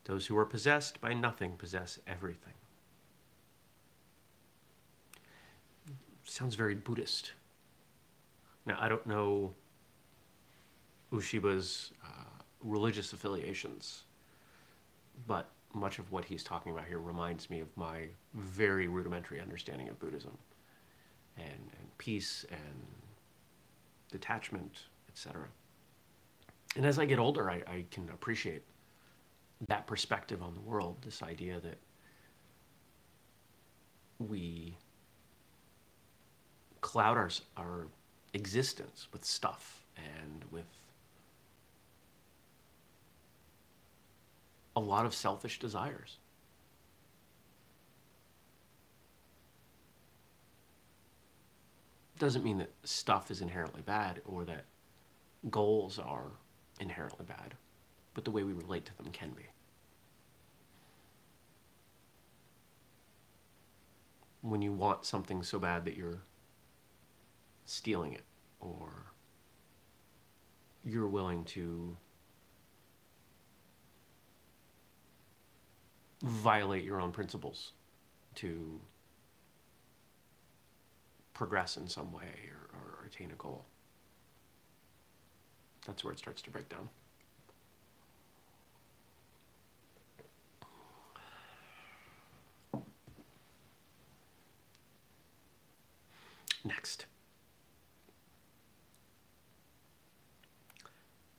Those 0.05 0.27
who 0.27 0.37
are 0.39 0.47
possessed 0.47 1.01
by 1.01 1.13
nothing 1.13 1.53
possess 1.59 1.99
everything. 2.07 2.55
Sounds 6.25 6.55
very 6.55 6.75
Buddhist. 6.75 7.33
Now, 8.65 8.79
I 8.81 8.89
don't 8.89 9.07
know 9.07 9.55
Ueshiba's 11.13 11.93
uh, 12.05 12.43
religious 12.63 13.13
affiliations, 13.13 14.05
but 15.27 15.51
much 15.75 15.99
of 15.99 16.11
what 16.11 16.25
he's 16.25 16.43
talking 16.43 16.73
about 16.73 16.87
here 16.87 16.99
reminds 16.99 17.51
me 17.51 17.61
of 17.61 17.69
my 17.77 18.09
very 18.35 18.89
rudimentary 18.89 19.41
understanding 19.41 19.89
of 19.89 19.99
Buddhism 19.99 20.37
and, 21.37 21.47
and 21.47 21.99
peace 21.99 22.45
and 22.51 22.87
detachment, 24.11 24.73
etc. 25.09 25.47
And 26.77 26.87
as 26.87 26.99
I 26.99 27.05
get 27.05 27.19
older, 27.19 27.51
I, 27.51 27.63
I 27.67 27.85
can 27.91 28.09
appreciate 28.11 28.63
that 29.67 29.87
perspective 29.87 30.43
on 30.43 30.55
the 30.55 30.61
world, 30.61 30.97
this 31.05 31.23
idea 31.23 31.61
that 31.61 31.79
we 34.19 34.77
cloud 36.81 37.17
our, 37.17 37.31
our 37.57 37.87
existence 38.35 39.09
with 39.13 39.25
stuff 39.25 39.85
and 39.97 40.45
with 40.51 40.67
a 44.77 44.81
lot 44.81 45.05
of 45.05 45.15
selfish 45.15 45.59
desires. 45.59 46.19
Doesn't 52.19 52.43
mean 52.43 52.59
that 52.59 52.73
stuff 52.83 53.31
is 53.31 53.41
inherently 53.41 53.83
bad 53.83 54.21
or 54.25 54.45
that 54.45 54.65
goals 55.51 55.99
are 55.99 56.33
inherently 56.81 57.25
bad, 57.25 57.55
but 58.15 58.25
the 58.25 58.31
way 58.31 58.43
we 58.43 58.53
relate 58.53 58.85
to 58.87 58.97
them 58.97 59.13
can 59.13 59.31
be. 59.31 59.45
When 64.41 64.63
you 64.63 64.73
want 64.73 65.05
something 65.05 65.43
so 65.43 65.59
bad 65.59 65.85
that 65.85 65.97
you're 65.97 66.23
stealing 67.67 68.15
it 68.15 68.25
or 68.61 69.13
you're 70.85 71.09
willing 71.09 71.45
to 71.45 71.97
violate 76.23 76.83
your 76.83 77.01
own 77.01 77.13
principles 77.13 77.73
to 78.37 78.81
progress 81.39 81.77
in 81.77 81.87
some 81.87 82.13
way 82.13 82.51
or, 82.51 82.77
or, 82.77 83.07
attain 83.07 83.31
a 83.31 83.37
goal. 83.37 83.65
That's 85.87 86.03
where 86.03 86.13
it 86.13 86.19
starts 86.19 86.43
to 86.43 86.51
break 86.51 86.69
down. 86.69 86.89
Next. 96.65 97.07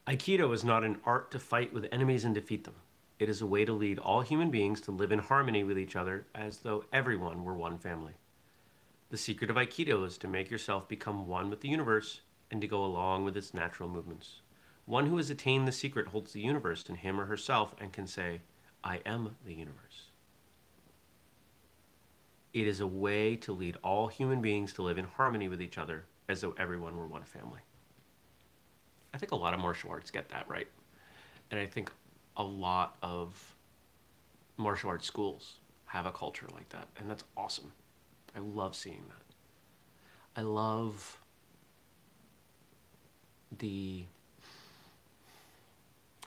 Aikido 0.07 0.53
is 0.53 0.63
not 0.63 0.85
an 0.85 0.97
art 1.03 1.29
to 1.31 1.39
fight 1.39 1.73
with 1.73 1.85
enemies 1.91 2.23
and 2.23 2.33
defeat 2.33 2.63
them. 2.63 2.75
It 3.19 3.27
is 3.27 3.41
a 3.41 3.45
way 3.45 3.65
to 3.65 3.73
lead 3.73 3.99
all 3.99 4.21
human 4.21 4.49
beings 4.49 4.79
to 4.81 4.91
live 4.91 5.11
in 5.11 5.19
harmony 5.19 5.65
with 5.65 5.77
each 5.77 5.97
other 5.97 6.25
as 6.33 6.59
though 6.59 6.85
everyone 6.93 7.43
were 7.43 7.53
one 7.53 7.77
family. 7.77 8.13
The 9.09 9.17
secret 9.17 9.49
of 9.49 9.55
Aikido 9.55 10.05
is 10.05 10.19
to 10.19 10.27
make 10.27 10.51
yourself 10.51 10.87
become 10.87 11.27
one 11.27 11.49
with 11.49 11.61
the 11.61 11.69
universe 11.69 12.21
and 12.51 12.61
to 12.61 12.67
go 12.67 12.85
along 12.85 13.25
with 13.25 13.35
its 13.35 13.55
natural 13.55 13.89
movements. 13.89 14.41
One 14.85 15.07
who 15.07 15.17
has 15.17 15.31
attained 15.31 15.67
the 15.67 15.71
secret 15.71 16.07
holds 16.07 16.31
the 16.31 16.41
universe 16.41 16.85
in 16.87 16.95
him 16.95 17.19
or 17.19 17.25
herself 17.25 17.73
and 17.81 17.91
can 17.91 18.05
say, 18.05 18.41
I 18.83 18.97
am 19.07 19.35
the 19.45 19.53
universe. 19.53 20.09
It 22.53 22.67
is 22.67 22.79
a 22.79 22.87
way 22.87 23.35
to 23.37 23.51
lead 23.51 23.77
all 23.83 24.07
human 24.07 24.41
beings 24.41 24.73
to 24.73 24.83
live 24.83 24.99
in 24.99 25.05
harmony 25.05 25.47
with 25.49 25.61
each 25.61 25.79
other 25.79 26.05
as 26.27 26.41
though 26.41 26.55
everyone 26.57 26.95
were 26.95 27.07
one 27.07 27.23
family. 27.23 27.61
I 29.13 29.17
think 29.17 29.31
a 29.31 29.35
lot 29.35 29.55
of 29.55 29.59
martial 29.59 29.89
arts 29.89 30.11
get 30.11 30.29
that 30.29 30.47
right. 30.47 30.67
And 31.49 31.59
I 31.59 31.65
think 31.65 31.91
a 32.37 32.43
lot 32.43 32.95
of 33.01 33.55
martial 34.57 34.91
arts 34.91 35.07
schools 35.07 35.55
have 35.85 36.05
a 36.05 36.11
culture 36.11 36.47
like 36.53 36.69
that, 36.69 36.87
and 36.97 37.09
that's 37.09 37.23
awesome. 37.35 37.71
I 38.35 38.39
love 38.39 38.75
seeing 38.75 39.03
that. 39.07 40.39
I 40.39 40.43
love 40.43 41.17
the 43.57 44.05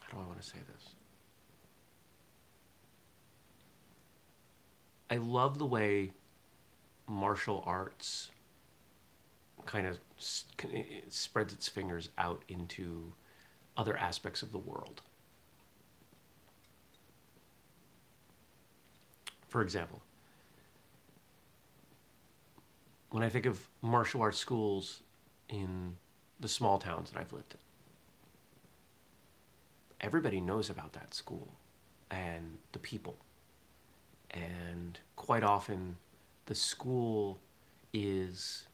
how 0.01 0.19
do 0.19 0.25
I 0.25 0.27
want 0.27 0.41
to 0.41 0.47
say 0.47 0.59
this? 0.73 0.89
I 5.11 5.17
love 5.17 5.59
the 5.59 5.67
way 5.67 6.13
martial 7.07 7.63
arts 7.67 8.31
kind 9.67 9.87
of 9.87 9.99
spreads 10.19 11.53
its 11.53 11.69
fingers 11.69 12.11
out 12.19 12.43
into 12.49 13.13
other 13.77 13.97
aspects 13.97 14.43
of 14.43 14.53
the 14.53 14.59
world. 14.59 15.03
For 19.49 19.63
example, 19.63 20.03
when 23.13 23.23
I 23.23 23.29
think 23.29 23.47
of 23.47 23.61
martial 23.83 24.23
arts 24.23 24.39
schools 24.39 25.03
in 25.49 25.97
the 26.41 26.49
small 26.49 26.79
towns 26.79 27.11
that 27.11 27.21
I've 27.21 27.33
lived 27.33 27.53
in, 27.53 27.61
everybody 30.01 30.41
knows 30.41 30.71
about 30.71 30.95
that 30.95 31.15
school 31.15 31.53
and 32.11 32.57
the 32.73 32.79
people. 32.79 33.17
And 34.31 34.99
quite 35.17 35.43
often, 35.45 35.97
the 36.47 36.55
school 36.55 37.39
is 37.93 38.67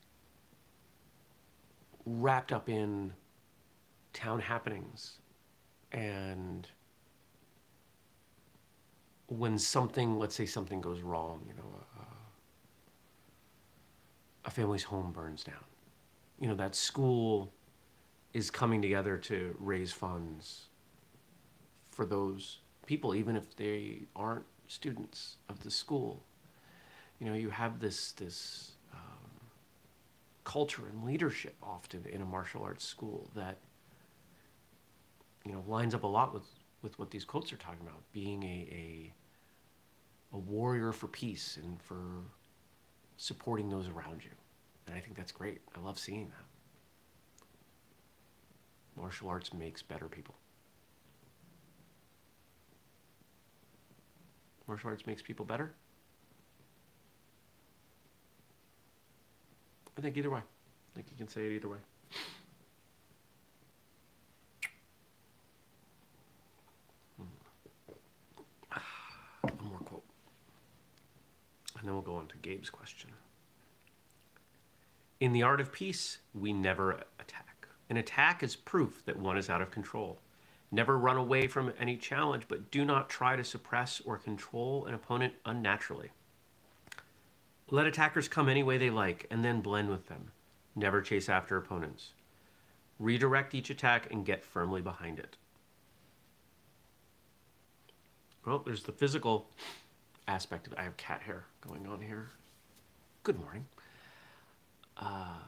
wrapped 2.07 2.53
up 2.53 2.69
in 2.69 3.13
town 4.13 4.41
happenings 4.41 5.19
and 5.93 6.69
when 9.27 9.59
something 9.59 10.19
let's 10.19 10.35
say 10.35 10.47
something 10.47 10.81
goes 10.81 11.01
wrong 11.03 11.43
you 11.47 11.55
know 11.55 11.69
a 14.49 14.51
family's 14.51 14.85
home 14.85 15.13
burns 15.13 15.45
down. 15.45 15.65
You 16.41 16.49
know 16.49 16.55
that 16.55 16.75
school 16.75 17.53
is 18.33 18.51
coming 18.51 18.81
together 18.81 19.19
to 19.19 19.55
raise 19.59 19.93
funds 19.93 20.69
for 21.91 22.07
those 22.07 22.61
people 22.87 23.15
even 23.15 23.37
if 23.37 23.55
they 23.57 24.03
aren't 24.17 24.47
students 24.67 25.37
of 25.51 25.63
the 25.63 25.71
school. 25.71 26.25
You 27.21 27.27
know 27.27 27.35
you 27.35 27.51
have 27.51 27.79
this 27.79 28.13
this 28.13 28.73
um, 28.95 29.31
culture 30.45 30.85
and 30.91 31.05
leadership 31.05 31.55
often 31.63 32.07
in 32.11 32.23
a 32.23 32.25
martial 32.25 32.63
arts 32.63 32.87
school 32.87 33.29
that 33.37 33.59
you 35.45 35.53
know 35.53 35.63
lines 35.69 35.95
up 35.95 36.05
a 36.05 36.07
lot 36.07 36.33
with 36.33 36.49
with 36.81 36.99
what 36.99 37.11
these 37.11 37.27
quotes 37.27 37.53
are 37.53 37.59
talking 37.59 37.87
about 37.87 38.01
being 38.15 38.43
a, 38.45 38.57
a 38.73 39.13
a 40.37 40.39
warrior 40.39 40.93
for 40.93 41.09
peace 41.09 41.59
and 41.63 41.83
for 41.83 42.23
supporting 43.19 43.69
those 43.69 43.89
around 43.89 44.25
you. 44.25 44.31
And 44.87 44.97
i 44.97 45.01
think 45.01 45.17
that's 45.17 45.33
great. 45.33 45.61
I 45.77 45.81
love 45.81 45.99
seeing 45.99 46.31
that. 46.31 46.45
Martial 48.97 49.29
arts 49.29 49.53
makes 49.53 49.83
better 49.83 50.09
people. 50.09 50.35
Martial 54.67 54.91
arts 54.91 55.07
makes 55.07 55.21
people 55.21 55.45
better? 55.45 55.75
I 59.97 60.01
think 60.01 60.17
either 60.17 60.31
way. 60.31 60.41
I 60.41 60.95
think 60.95 61.09
you 61.11 61.17
can 61.17 61.29
say 61.29 61.47
it 61.47 61.53
either 61.53 61.69
way. 61.69 61.79
One 69.43 69.71
more 69.71 69.79
quote. 69.81 70.05
And 71.79 71.87
then 71.87 71.95
we'll 71.95 72.03
go 72.03 72.18
to 72.29 72.37
Gabe's 72.37 72.71
question. 72.71 73.11
In 75.21 75.33
the 75.33 75.43
art 75.43 75.61
of 75.61 75.73
peace, 75.73 76.19
we 76.33 76.53
never 76.53 76.93
attack. 77.19 77.67
An 77.91 77.97
attack 77.97 78.43
is 78.43 78.55
proof 78.55 79.05
that 79.07 79.19
one 79.19 79.39
is 79.39 79.51
out 79.51 79.63
of 79.63 79.71
control. 79.71 80.21
Never 80.71 80.99
run 80.99 81.17
away 81.17 81.47
from 81.47 81.73
any 81.81 81.97
challenge, 81.97 82.45
but 82.47 82.71
do 82.71 82.85
not 82.85 83.09
try 83.09 83.35
to 83.35 83.43
suppress 83.43 84.03
or 84.05 84.19
control 84.19 84.85
an 84.87 84.95
opponent 84.95 85.33
unnaturally. 85.47 86.11
Let 87.71 87.87
attackers 87.87 88.29
come 88.29 88.49
any 88.49 88.63
way 88.63 88.79
they 88.79 88.91
like 88.91 89.27
and 89.31 89.45
then 89.45 89.61
blend 89.61 89.89
with 89.89 90.07
them. 90.07 90.31
Never 90.77 91.01
chase 91.01 91.29
after 91.29 91.57
opponents. 91.57 92.11
Redirect 92.99 93.55
each 93.55 93.71
attack 93.71 94.09
and 94.11 94.27
get 94.27 94.45
firmly 94.45 94.81
behind 94.81 95.19
it. 95.19 95.37
Well, 98.45 98.63
there's 98.65 98.85
the 98.85 98.93
physical 98.93 99.49
aspect 100.29 100.67
of 100.67 100.75
I 100.79 100.83
have 100.83 100.97
cat 100.97 101.21
hair 101.23 101.45
going 101.67 101.87
on 101.87 102.01
here. 102.01 102.31
Good 103.25 103.41
morning. 103.41 103.67
Uh, 104.97 105.39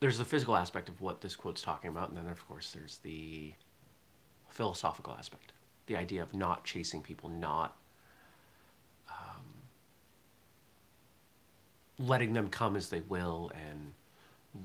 there's 0.00 0.18
the 0.18 0.24
physical 0.24 0.56
aspect 0.56 0.88
of 0.88 1.00
what 1.00 1.20
this 1.20 1.36
quote's 1.36 1.62
talking 1.62 1.90
about, 1.90 2.08
and 2.08 2.18
then 2.18 2.26
of 2.26 2.46
course 2.48 2.72
there's 2.72 2.98
the 2.98 3.52
philosophical 4.48 5.14
aspect, 5.16 5.52
the 5.86 5.96
idea 5.96 6.22
of 6.22 6.34
not 6.34 6.64
chasing 6.64 7.00
people, 7.00 7.28
not 7.28 7.76
letting 12.00 12.32
them 12.32 12.48
come 12.48 12.76
as 12.76 12.88
they 12.88 13.00
will 13.08 13.50
and 13.54 13.92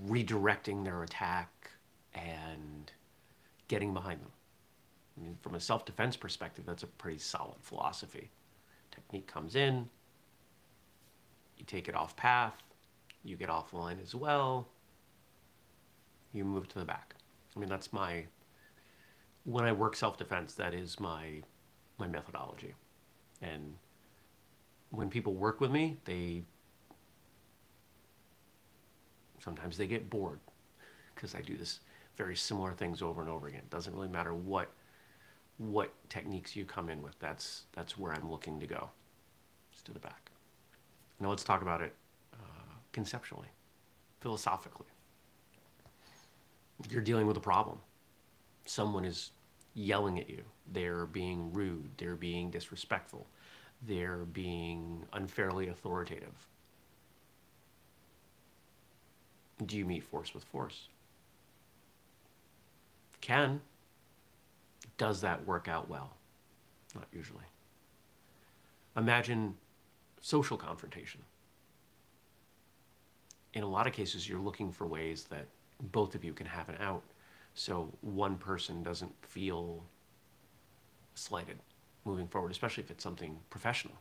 redirecting 0.08 0.84
their 0.84 1.04
attack 1.04 1.70
and 2.14 2.92
getting 3.68 3.94
behind 3.94 4.22
them. 4.22 4.32
I 5.18 5.24
mean, 5.24 5.38
from 5.42 5.56
a 5.56 5.60
self 5.60 5.86
defense 5.86 6.16
perspective, 6.16 6.66
that's 6.66 6.84
a 6.84 6.88
pretty 6.88 7.20
solid 7.20 7.58
philosophy. 7.62 8.30
Technique 8.96 9.28
comes 9.28 9.56
in, 9.56 9.88
you 11.58 11.66
take 11.66 11.88
it 11.88 11.96
off 11.96 12.16
path, 12.16 12.64
you 13.24 13.36
get 13.36 13.50
offline 13.50 14.02
as 14.02 14.16
well, 14.16 14.68
you 16.34 16.44
move 16.44 16.68
to 16.70 16.80
the 16.80 16.86
back. 16.86 17.16
I 17.56 17.60
mean, 17.60 17.70
that's 17.70 17.94
my, 17.94 18.26
when 19.44 19.66
I 19.66 19.72
work 19.72 19.96
self 19.96 20.18
defense, 20.18 20.54
that 20.56 20.74
is 20.74 21.00
my, 21.00 21.42
my 21.98 22.08
methodology. 22.08 22.74
And 23.42 23.76
when 24.90 25.10
people 25.10 25.34
work 25.34 25.62
with 25.62 25.72
me, 25.72 25.98
they 26.06 26.44
Sometimes 29.46 29.78
they 29.78 29.86
get 29.86 30.10
bored 30.10 30.40
because 31.14 31.36
I 31.36 31.42
do 31.42 31.56
this 31.56 31.80
very 32.18 32.36
similar 32.36 32.74
things 32.74 33.04
over 33.04 33.22
and 33.22 33.30
over 33.30 33.48
again. 33.48 33.60
It 33.60 33.70
doesn't 33.70 33.94
really 33.94 34.08
matter 34.08 34.34
what 34.34 34.72
what 35.58 35.94
techniques 36.10 36.56
you 36.56 36.66
come 36.66 36.90
in 36.90 37.02
with. 37.02 37.18
That's 37.20 37.64
that's 37.74 37.98
where 37.98 38.14
I'm 38.14 38.30
looking 38.30 38.60
to 38.60 38.68
go. 38.68 38.90
Just 39.72 39.86
to 39.86 39.94
the 39.94 40.00
back. 40.00 40.32
Now 41.20 41.30
let's 41.30 41.44
talk 41.44 41.62
about 41.62 41.82
it 41.82 41.94
uh, 42.34 42.74
conceptually, 42.92 43.48
philosophically. 44.22 44.88
You're 46.90 47.02
dealing 47.02 47.26
with 47.26 47.38
a 47.38 47.42
problem. 47.42 47.78
Someone 48.66 49.06
is 49.06 49.32
yelling 49.74 50.20
at 50.20 50.30
you. 50.30 50.44
They're 50.72 51.06
being 51.06 51.54
rude. 51.54 51.90
They're 51.98 52.16
being 52.16 52.50
disrespectful. 52.50 53.28
They're 53.82 54.26
being 54.26 55.06
unfairly 55.14 55.70
authoritative 55.70 56.48
do 59.64 59.78
you 59.78 59.86
meet 59.86 60.04
force 60.04 60.34
with 60.34 60.44
force? 60.44 60.88
Can. 63.22 63.62
Does 64.98 65.22
that 65.22 65.46
work 65.46 65.68
out 65.68 65.90
well? 65.90 66.14
Not 66.94 67.08
usually. 67.12 67.44
Imagine 68.96 69.56
social 70.22 70.58
confrontation. 70.58 71.22
In 73.54 73.64
a 73.64 73.68
lot 73.68 73.88
of 73.88 73.94
cases, 73.94 74.28
you're 74.28 74.40
looking 74.40 74.72
for 74.72 74.88
ways 74.88 75.26
that 75.26 75.48
both 75.92 76.16
of 76.16 76.24
you 76.24 76.34
can 76.34 76.46
have 76.46 76.70
an 76.70 76.76
out 76.80 77.04
so 77.54 77.92
one 78.02 78.38
person 78.38 78.84
doesn't 78.84 79.14
feel 79.22 79.84
slighted 81.16 81.58
moving 82.04 82.28
forward, 82.28 82.52
especially 82.52 82.84
if 82.84 82.92
it's 82.92 83.04
something 83.04 83.38
professional. 83.50 83.96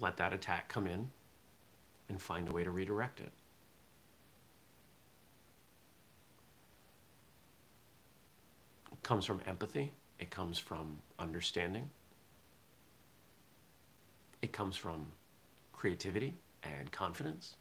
Let 0.00 0.16
that 0.16 0.32
attack 0.32 0.68
come 0.68 0.86
in, 0.86 1.10
and 2.08 2.20
find 2.20 2.48
a 2.48 2.52
way 2.52 2.64
to 2.64 2.70
redirect 2.70 3.20
it. 3.20 3.32
Comes 9.06 9.24
from 9.24 9.40
empathy, 9.46 9.92
it 10.18 10.30
comes 10.30 10.58
from 10.58 10.98
understanding, 11.20 11.88
it 14.42 14.52
comes 14.52 14.76
from 14.76 15.06
creativity 15.72 16.34
and 16.64 16.90
confidence. 16.90 17.54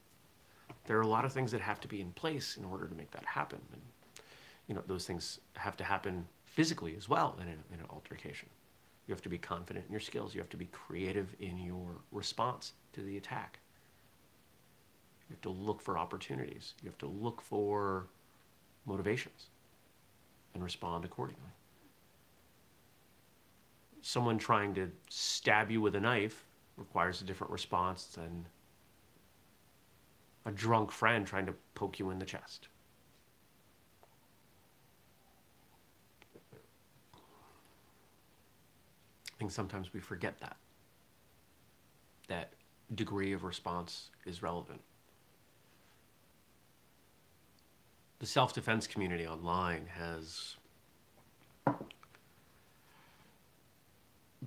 There 0.87 0.97
are 0.97 1.01
a 1.01 1.07
lot 1.07 1.23
of 1.23 1.31
things 1.31 1.51
that 1.51 1.61
have 1.61 1.79
to 1.81 1.87
be 1.87 2.01
in 2.01 2.09
place 2.13 2.57
in 2.57 2.65
order 2.65 2.87
to 2.87 2.95
make 2.95 3.11
that 3.11 3.23
happen. 3.25 3.59
And, 3.71 3.81
you 4.67 4.73
know, 4.73 4.81
those 4.87 5.05
things 5.05 5.39
have 5.53 5.77
to 5.77 5.83
happen 5.83 6.25
physically 6.45 6.95
as 6.97 7.07
well 7.07 7.37
in, 7.39 7.47
a, 7.47 7.51
in 7.51 7.79
an 7.79 7.85
altercation. 7.91 8.49
You 9.05 9.13
have 9.13 9.21
to 9.21 9.29
be 9.29 9.37
confident 9.37 9.85
in 9.85 9.91
your 9.91 10.01
skills. 10.01 10.33
You 10.33 10.41
have 10.41 10.49
to 10.49 10.57
be 10.57 10.69
creative 10.71 11.35
in 11.39 11.59
your 11.59 11.91
response 12.11 12.73
to 12.93 13.01
the 13.01 13.17
attack. 13.17 13.59
You 15.29 15.35
have 15.35 15.41
to 15.41 15.49
look 15.49 15.79
for 15.79 15.95
opportunities. 15.95 16.73
You 16.81 16.89
have 16.89 16.97
to 16.97 17.07
look 17.07 17.39
for 17.39 18.07
motivations 18.87 19.49
and 20.55 20.63
respond 20.63 21.05
accordingly. 21.05 21.51
someone 24.05 24.37
trying 24.37 24.71
to 24.71 24.91
stab 25.09 25.71
you 25.71 25.81
with 25.81 25.95
a 25.95 25.99
knife 25.99 26.45
requires 26.77 27.21
a 27.21 27.25
different 27.25 27.51
response 27.51 28.05
than 28.05 28.45
a 30.45 30.51
drunk 30.51 30.91
friend 30.91 31.25
trying 31.25 31.47
to 31.47 31.55
poke 31.73 31.97
you 31.97 32.11
in 32.11 32.19
the 32.19 32.25
chest. 32.25 32.67
I 39.33 39.37
think 39.39 39.49
sometimes 39.49 39.91
we 39.91 39.99
forget 39.99 40.39
that. 40.39 40.57
That 42.27 42.53
degree 42.93 43.33
of 43.33 43.43
response 43.43 44.11
is 44.27 44.43
relevant. 44.43 44.81
The 48.25 48.31
self 48.31 48.53
defense 48.53 48.87
community 48.87 49.27
online 49.27 49.85
has 49.85 50.55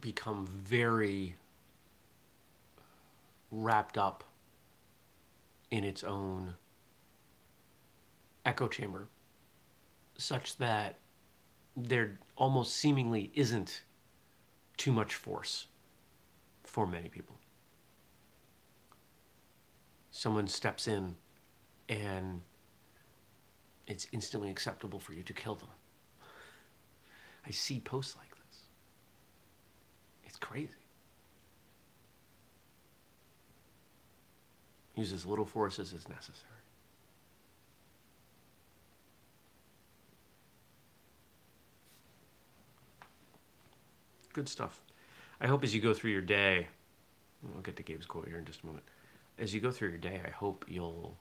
become 0.01 0.49
very 0.49 1.37
wrapped 3.53 3.97
up 3.97 4.25
in 5.71 5.85
its 5.85 6.03
own 6.03 6.55
echo 8.45 8.67
chamber, 8.67 9.07
such 10.17 10.57
that 10.57 10.99
there 11.77 12.19
almost 12.35 12.75
seemingly 12.75 13.31
isn't 13.37 13.83
too 14.77 14.91
much 14.91 15.15
force 15.15 15.69
for 16.65 16.85
many 16.85 17.09
people. 17.09 17.37
Someone 20.11 20.49
steps 20.49 20.89
in 20.89 21.15
and 21.89 22.41
it's 23.89 24.07
instantly 24.13 24.51
acceptable 24.51 25.01
for 25.01 25.15
you 25.15 25.23
to 25.23 25.33
kill 25.33 25.55
them. 25.55 25.69
I 27.47 27.51
see 27.51 27.81
posts 27.81 28.17
like 28.17 28.31
this. 28.31 28.61
It's 30.25 30.37
crazy. 30.37 30.69
Use 34.95 35.13
as 35.13 35.25
little 35.25 35.47
force 35.47 35.79
as 35.79 35.93
is 35.93 36.09
necessary. 36.09 36.45
Good 44.35 44.49
stuff. 44.49 44.83
I 45.41 45.47
hope 45.47 45.65
as 45.65 45.75
you 45.75 45.81
go 45.81 45.95
through 45.95 46.11
your 46.11 46.21
day, 46.21 46.69
we'll 47.43 47.63
get 47.63 47.77
to 47.77 47.83
Gabe's 47.83 48.07
quote 48.07 48.29
here 48.29 48.39
in 48.39 48.45
just 48.45 48.63
a 48.63 48.67
moment. 48.67 48.85
As 49.39 49.55
you 49.55 49.61
go 49.61 49.71
through 49.71 49.89
your 49.89 49.99
day, 49.99 50.21
I 50.27 50.31
hope 50.31 50.65
you'll 50.69 51.17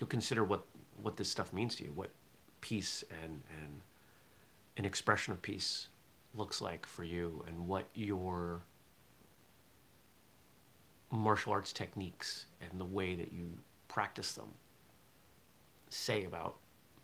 you'll 0.00 0.08
consider 0.08 0.42
what 0.42 0.64
what 1.02 1.16
this 1.16 1.30
stuff 1.30 1.52
means 1.52 1.76
to 1.76 1.84
you, 1.84 1.92
what 1.94 2.10
peace 2.60 3.04
and 3.22 3.42
and 3.62 3.80
an 4.76 4.84
expression 4.84 5.32
of 5.32 5.42
peace 5.42 5.88
looks 6.34 6.60
like 6.60 6.86
for 6.86 7.04
you, 7.04 7.44
and 7.46 7.68
what 7.68 7.86
your 7.94 8.62
martial 11.10 11.52
arts 11.52 11.72
techniques 11.72 12.46
and 12.60 12.80
the 12.80 12.84
way 12.84 13.14
that 13.14 13.32
you 13.32 13.50
practice 13.88 14.32
them 14.32 14.48
say 15.88 16.24
about 16.24 16.56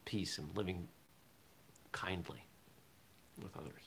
peace 0.05 0.39
and 0.39 0.57
living 0.57 0.87
kindly 1.91 2.45
with 3.43 3.57
others. 3.57 3.83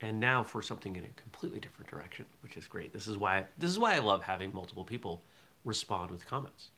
And 0.00 0.18
now 0.18 0.42
for 0.42 0.60
something 0.60 0.96
in 0.96 1.04
a 1.04 1.08
completely 1.20 1.60
different 1.60 1.88
direction, 1.88 2.26
which 2.42 2.56
is 2.56 2.66
great. 2.66 2.92
This 2.92 3.06
is 3.06 3.16
why 3.16 3.44
this 3.56 3.70
is 3.70 3.78
why 3.78 3.94
I 3.94 4.00
love 4.00 4.22
having 4.22 4.52
multiple 4.52 4.84
people 4.84 5.22
respond 5.64 6.10
with 6.10 6.26
comments. 6.26 6.70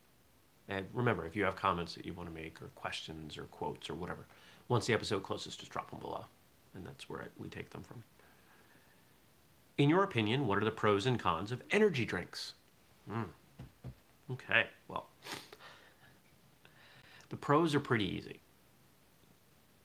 And 0.68 0.86
remember, 0.92 1.26
if 1.26 1.36
you 1.36 1.44
have 1.44 1.56
comments 1.56 1.94
that 1.94 2.04
you 2.04 2.12
want 2.12 2.28
to 2.28 2.34
make 2.34 2.60
or 2.60 2.66
questions 2.74 3.38
or 3.38 3.44
quotes 3.44 3.88
or 3.88 3.94
whatever, 3.94 4.26
once 4.68 4.86
the 4.86 4.92
episode 4.92 5.22
closes, 5.22 5.56
just 5.56 5.70
drop 5.70 5.90
them 5.90 6.00
below. 6.00 6.24
And 6.74 6.84
that's 6.84 7.08
where 7.08 7.28
we 7.38 7.48
take 7.48 7.70
them 7.70 7.82
from. 7.82 8.02
In 9.78 9.88
your 9.88 10.02
opinion, 10.02 10.46
what 10.46 10.58
are 10.58 10.64
the 10.64 10.70
pros 10.70 11.06
and 11.06 11.18
cons 11.18 11.52
of 11.52 11.62
energy 11.70 12.04
drinks? 12.04 12.54
Mm. 13.10 13.26
Okay, 14.32 14.66
well, 14.88 15.06
the 17.28 17.36
pros 17.36 17.74
are 17.74 17.80
pretty 17.80 18.04
easy. 18.04 18.40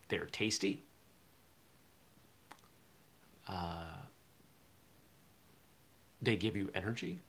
They're 0.10 0.26
tasty. 0.26 0.84
Uh, 3.48 3.84
they 6.22 6.36
give 6.36 6.56
you 6.56 6.72
energy. 6.74 7.20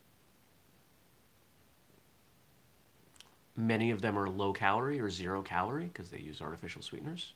Many 3.56 3.90
of 3.90 4.00
them 4.00 4.18
are 4.18 4.28
low 4.28 4.52
calorie 4.52 5.00
or 5.00 5.10
zero 5.10 5.42
calorie 5.42 5.90
because 5.92 6.08
they 6.08 6.18
use 6.18 6.40
artificial 6.40 6.82
sweeteners. 6.82 7.34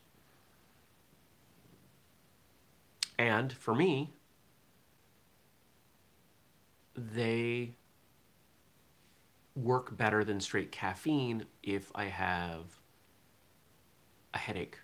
And 3.19 3.53
for 3.53 3.75
me, 3.75 4.13
they 6.95 7.75
work 9.55 9.97
better 9.97 10.25
than 10.25 10.41
straight 10.41 10.71
caffeine 10.71 11.45
if 11.63 11.91
I 11.95 12.05
have 12.05 12.65
a 14.35 14.39
headache. 14.39 14.79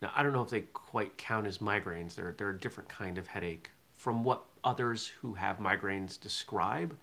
Now, 0.00 0.10
I 0.14 0.22
don't 0.22 0.32
know 0.32 0.42
if 0.42 0.50
they 0.50 0.62
quite 0.62 1.16
count 1.16 1.46
as 1.46 1.58
migraines. 1.58 2.14
They're, 2.14 2.34
they're 2.36 2.50
a 2.50 2.58
different 2.58 2.88
kind 2.88 3.16
of 3.16 3.26
headache. 3.26 3.70
From 3.96 4.24
what 4.24 4.44
others 4.64 5.06
who 5.06 5.34
have 5.34 5.58
migraines 5.58 6.20
describe, 6.20 6.96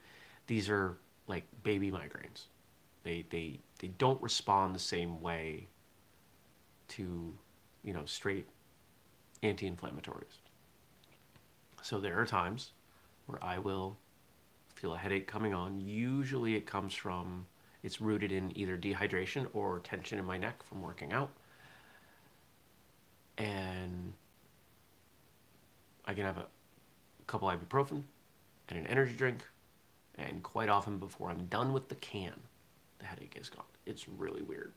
these 0.48 0.70
are 0.70 0.98
like 1.32 1.46
baby 1.64 1.90
migraines. 1.90 2.48
They, 3.04 3.26
they, 3.30 3.60
they 3.80 3.88
don't 3.98 4.22
respond 4.22 4.76
the 4.76 4.80
same 4.80 5.22
way 5.22 5.68
to, 6.90 7.34
you 7.84 7.94
know, 7.94 8.04
straight 8.06 8.48
anti-inflammatories. 9.42 10.38
So 11.82 12.00
there 12.00 12.20
are 12.20 12.26
times 12.26 12.72
where 13.26 13.44
I 13.44 13.58
will 13.58 13.98
feel 14.76 14.94
a 14.94 14.98
headache 14.98 15.26
coming 15.26 15.54
on. 15.54 15.80
Usually 15.80 16.56
it 16.56 16.66
comes 16.68 16.94
from, 16.94 17.46
it's 17.82 18.02
rooted 18.02 18.32
in 18.32 18.56
either 18.56 18.78
dehydration 18.78 19.48
or 19.54 19.80
tension 19.80 20.20
in 20.20 20.26
my 20.26 20.38
neck 20.38 20.62
from 20.68 20.82
working 20.82 21.14
out. 21.14 21.32
And 23.38 24.14
I 26.06 26.14
can 26.14 26.26
have 26.26 26.38
a 26.38 26.46
couple 27.26 27.48
ibuprofen 27.48 28.04
and 28.70 28.80
an 28.80 28.86
energy 28.88 29.14
drink. 29.14 29.48
And 30.28 30.44
quite 30.44 30.70
often 30.70 30.98
before 30.98 31.30
I'm 31.30 31.46
done 31.46 31.74
with 31.74 31.90
the 31.90 31.96
can, 31.96 32.34
the 33.00 33.06
headache 33.06 33.38
is 33.40 33.50
gone. 33.50 33.66
It's 33.86 34.08
really 34.08 34.44
weird. 34.44 34.72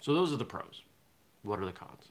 So 0.00 0.12
those 0.12 0.32
are 0.32 0.36
the 0.36 0.44
pros. 0.44 0.82
What 1.42 1.60
are 1.60 1.64
the 1.64 1.72
cons? 1.72 2.08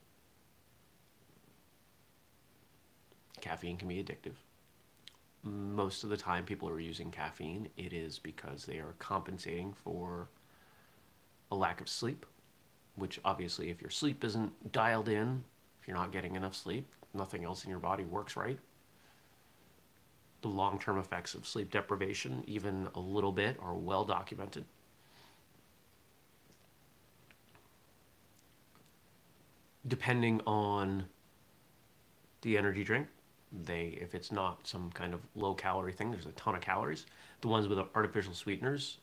Caffeine 3.42 3.78
can 3.78 3.90
be 3.90 4.02
addictive. 4.02 4.36
Most 5.44 6.04
of 6.04 6.10
the 6.10 6.18
time, 6.18 6.46
people 6.46 6.70
are 6.70 6.80
using 6.80 7.10
caffeine, 7.10 7.68
it 7.76 7.94
is 7.94 8.20
because 8.20 8.66
they 8.66 8.78
are 8.78 8.94
compensating 9.00 9.74
for 9.74 10.30
a 11.50 11.56
lack 11.56 11.82
of 11.82 11.90
sleep, 11.90 12.26
which 12.96 13.20
obviously, 13.26 13.72
if 13.72 13.82
your 13.82 13.90
sleep 13.90 14.24
isn't 14.24 14.72
dialed 14.72 15.10
in, 15.10 15.44
if 15.82 15.88
you're 15.88 15.98
not 15.98 16.12
getting 16.12 16.36
enough 16.36 16.56
sleep, 16.56 16.88
nothing 17.16 17.44
else 17.44 17.64
in 17.64 17.72
your 17.72 17.80
body 17.80 18.04
works 18.04 18.38
right. 18.38 18.60
The 20.41 20.47
long 20.47 20.80
term 20.80 20.97
effects 20.97 21.34
of 21.36 21.47
sleep 21.47 21.71
deprivation, 21.71 22.43
even 22.47 22.88
a 22.95 22.99
little 22.99 23.32
bit, 23.32 23.58
are 23.62 23.75
well 23.75 24.04
documented. 24.04 24.65
Depending 29.88 30.41
on 30.45 31.06
the 32.41 32.58
energy 32.58 32.84
drink, 32.84 33.08
they 33.51 33.97
if 34.01 34.15
it's 34.15 34.32
not 34.32 34.65
some 34.65 34.89
kind 34.91 35.13
of 35.13 35.19
low 35.36 35.54
calorie 35.54 35.91
thing 35.91 36.12
there's 36.12 36.25
a 36.25 36.32
ton 36.32 36.56
of 36.56 36.62
calories 36.62 37.06
the 37.41 37.47
ones 37.47 37.67
with 37.67 37.80
artificial 37.95 38.34
sweeteners 38.34 38.97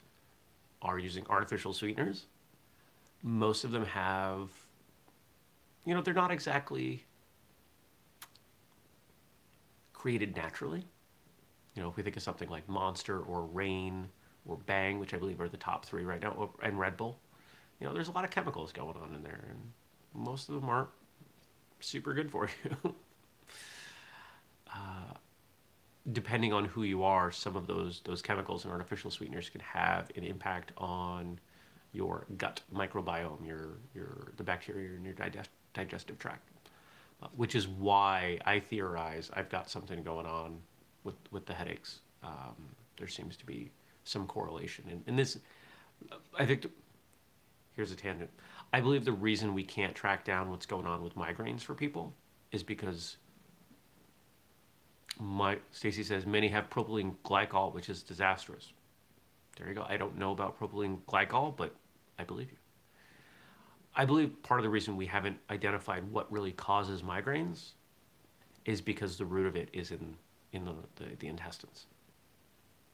are 0.80 0.98
using 0.98 1.24
artificial 1.28 1.72
sweeteners 1.72 2.26
most 3.22 3.64
of 3.64 3.70
them 3.70 3.84
have 3.84 4.48
you 5.84 5.94
know 5.94 6.00
they're 6.00 6.14
not 6.14 6.30
exactly 6.30 7.04
created 9.92 10.34
naturally 10.34 10.84
you 11.78 11.84
know 11.84 11.90
if 11.90 11.96
we 11.96 12.02
think 12.02 12.16
of 12.16 12.22
something 12.22 12.48
like 12.48 12.68
monster 12.68 13.20
or 13.20 13.44
Reign 13.46 14.08
or 14.46 14.58
bang 14.66 14.98
which 14.98 15.14
i 15.14 15.16
believe 15.16 15.40
are 15.40 15.48
the 15.48 15.56
top 15.56 15.86
three 15.86 16.04
right 16.04 16.20
now 16.20 16.50
and 16.62 16.78
red 16.78 16.96
bull 16.96 17.20
you 17.80 17.86
know 17.86 17.94
there's 17.94 18.08
a 18.08 18.12
lot 18.12 18.24
of 18.24 18.30
chemicals 18.30 18.72
going 18.72 18.96
on 18.96 19.14
in 19.14 19.22
there 19.22 19.44
and 19.48 19.60
most 20.14 20.48
of 20.48 20.56
them 20.56 20.68
aren't 20.68 20.88
super 21.80 22.14
good 22.14 22.30
for 22.30 22.48
you. 22.64 22.94
Uh, 24.74 25.14
depending 26.12 26.52
on 26.52 26.64
who 26.64 26.82
you 26.82 27.02
are, 27.02 27.30
some 27.30 27.56
of 27.56 27.66
those 27.66 28.00
those 28.04 28.22
chemicals 28.22 28.64
and 28.64 28.72
artificial 28.72 29.10
sweeteners 29.10 29.48
can 29.48 29.60
have 29.60 30.10
an 30.16 30.24
impact 30.24 30.72
on 30.76 31.38
your 31.92 32.26
gut 32.36 32.60
microbiome, 32.74 33.46
your 33.46 33.78
your 33.94 34.32
the 34.36 34.42
bacteria 34.42 34.96
in 34.96 35.04
your 35.04 35.14
digest, 35.14 35.50
digestive 35.72 36.18
tract, 36.18 36.48
uh, 37.22 37.28
which 37.36 37.54
is 37.54 37.66
why 37.66 38.38
I 38.44 38.60
theorize 38.60 39.30
I've 39.32 39.48
got 39.48 39.70
something 39.70 40.02
going 40.02 40.26
on 40.26 40.58
with 41.08 41.32
with 41.32 41.46
the 41.46 41.54
headaches. 41.54 42.00
Um, 42.22 42.56
there 42.98 43.08
seems 43.08 43.36
to 43.38 43.46
be 43.46 43.70
some 44.04 44.26
correlation, 44.26 44.84
and, 44.90 45.02
and 45.06 45.18
this, 45.18 45.38
I 46.38 46.46
think. 46.46 46.66
here's 47.76 47.92
a 47.92 47.96
tangent. 47.96 48.30
I 48.72 48.80
believe 48.80 49.04
the 49.04 49.12
reason 49.12 49.54
we 49.54 49.64
can't 49.64 49.94
track 49.94 50.24
down 50.24 50.50
what's 50.50 50.66
going 50.66 50.86
on 50.86 51.02
with 51.02 51.14
migraines 51.16 51.62
for 51.62 51.74
people 51.74 52.12
is 52.52 52.62
because 52.62 53.16
my 55.20 55.58
Stacy 55.70 56.02
says 56.04 56.26
many 56.26 56.48
have 56.48 56.68
propylene 56.70 57.14
glycol, 57.24 57.72
which 57.74 57.88
is 57.88 58.02
disastrous. 58.02 58.72
There 59.56 59.68
you 59.68 59.74
go. 59.74 59.86
I 59.88 59.96
don't 59.96 60.18
know 60.18 60.32
about 60.32 60.58
propylene 60.60 60.98
glycol, 61.08 61.56
but 61.56 61.74
I 62.18 62.24
believe 62.24 62.50
you. 62.50 62.58
I 63.96 64.04
believe 64.04 64.42
part 64.42 64.60
of 64.60 64.64
the 64.64 64.70
reason 64.70 64.96
we 64.96 65.06
haven't 65.06 65.38
identified 65.50 66.04
what 66.12 66.30
really 66.30 66.52
causes 66.52 67.02
migraines 67.02 67.70
is 68.64 68.80
because 68.80 69.16
the 69.16 69.24
root 69.24 69.46
of 69.46 69.56
it 69.56 69.70
is 69.72 69.90
in 69.90 70.14
in 70.52 70.64
the 70.64 70.74
the, 70.96 71.16
the 71.18 71.26
intestines. 71.28 71.86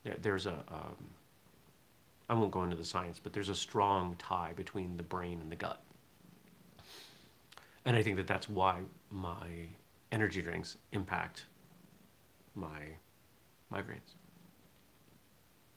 There, 0.05 0.17
there's 0.21 0.47
a 0.47 0.64
um, 0.69 0.97
I 2.29 2.35
won't 2.35 2.51
go 2.51 2.62
into 2.62 2.77
the 2.77 2.85
science, 2.85 3.21
but 3.23 3.33
there's 3.33 3.51
a 3.51 3.55
strong 3.55 4.17
tie 4.19 4.53
between 4.55 4.97
the 4.97 5.03
brain 5.03 5.40
and 5.40 5.51
the 5.51 5.57
gut. 5.57 5.83
And 7.85 7.97
I 7.97 8.03
think 8.03 8.17
that 8.17 8.27
that's 8.27 8.49
why 8.49 8.81
my 9.11 9.69
energy 10.11 10.40
drinks 10.40 10.79
impact 10.93 11.45
my 12.55 12.81
migraines. 13.73 14.14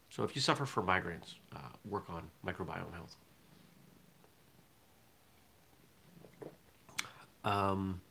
So 0.09 0.23
if 0.23 0.35
you 0.35 0.41
suffer 0.41 0.65
from 0.65 0.87
migraines, 0.87 1.35
uh, 1.55 1.59
work 1.85 2.09
on 2.09 2.23
microbiome 2.45 2.93
health. 2.93 3.15
Um, 7.43 8.01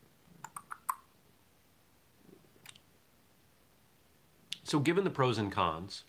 so 4.67 4.79
given 4.79 5.05
the 5.05 5.11
pros 5.11 5.39
and 5.39 5.51
cons, 5.53 6.05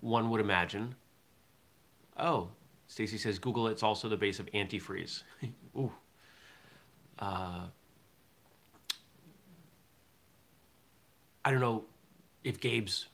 one 0.00 0.30
would 0.30 0.40
imagine 0.40 0.96
Oh, 2.16 2.48
Stacy 2.86 3.18
says 3.18 3.38
Google 3.38 3.68
it's 3.68 3.82
also 3.82 4.08
the 4.08 4.16
base 4.16 4.38
of 4.38 4.46
antifreeze. 4.52 5.22
Ooh. 5.76 5.92
Uh, 7.18 7.66
I 11.44 11.50
don't 11.50 11.60
know 11.60 11.84
if 12.44 12.60
Gabe's 12.60 13.06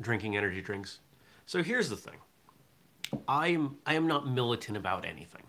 drinking 0.00 0.36
energy 0.36 0.60
drinks. 0.60 1.00
So 1.46 1.62
here's 1.62 1.88
the 1.88 1.96
thing. 1.96 2.16
I 3.28 3.48
am 3.48 3.76
I 3.86 3.94
am 3.94 4.06
not 4.06 4.26
militant 4.26 4.76
about 4.76 5.04
anything 5.04 5.42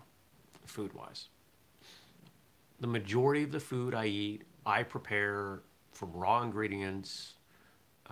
food 0.66 0.94
wise. 0.94 1.28
The 2.80 2.88
majority 2.88 3.44
of 3.44 3.52
the 3.52 3.60
food 3.60 3.94
I 3.96 4.06
eat, 4.06 4.44
I 4.66 4.84
prepare 4.84 5.62
from 5.92 6.12
raw 6.12 6.42
ingredients. 6.42 7.36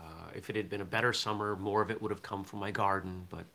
Uh, 0.01 0.29
if 0.33 0.49
it 0.49 0.55
had 0.55 0.69
been 0.69 0.81
a 0.81 0.85
better 0.85 1.13
summer, 1.13 1.55
more 1.55 1.81
of 1.81 1.91
it 1.91 2.01
would 2.01 2.11
have 2.11 2.23
come 2.23 2.43
from 2.43 2.59
my 2.59 2.71
garden, 2.71 3.27
but 3.29 3.45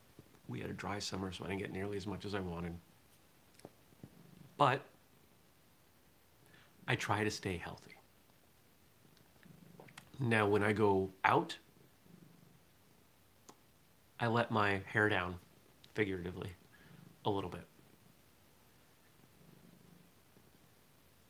we 0.49 0.61
had 0.61 0.71
a 0.71 0.75
dry 0.75 0.99
summer, 0.99 1.33
so 1.33 1.45
I 1.45 1.49
didn't 1.49 1.61
get 1.61 1.73
nearly 1.73 1.97
as 1.97 2.07
much 2.07 2.25
as 2.25 2.35
I 2.35 2.41
wanted. 2.41 2.75
But 4.57 4.81
I 6.87 6.95
try 6.95 7.25
to 7.25 7.31
stay 7.31 7.57
healthy. 7.57 7.95
Now, 10.21 10.47
when 10.47 10.63
I 10.63 10.73
go 10.73 11.11
out, 11.25 11.57
I 14.19 14.29
let 14.29 14.51
my 14.51 14.81
hair 14.87 15.09
down, 15.09 15.37
figuratively, 15.95 16.51
a 17.25 17.31
little 17.31 17.51
bit. 17.51 17.67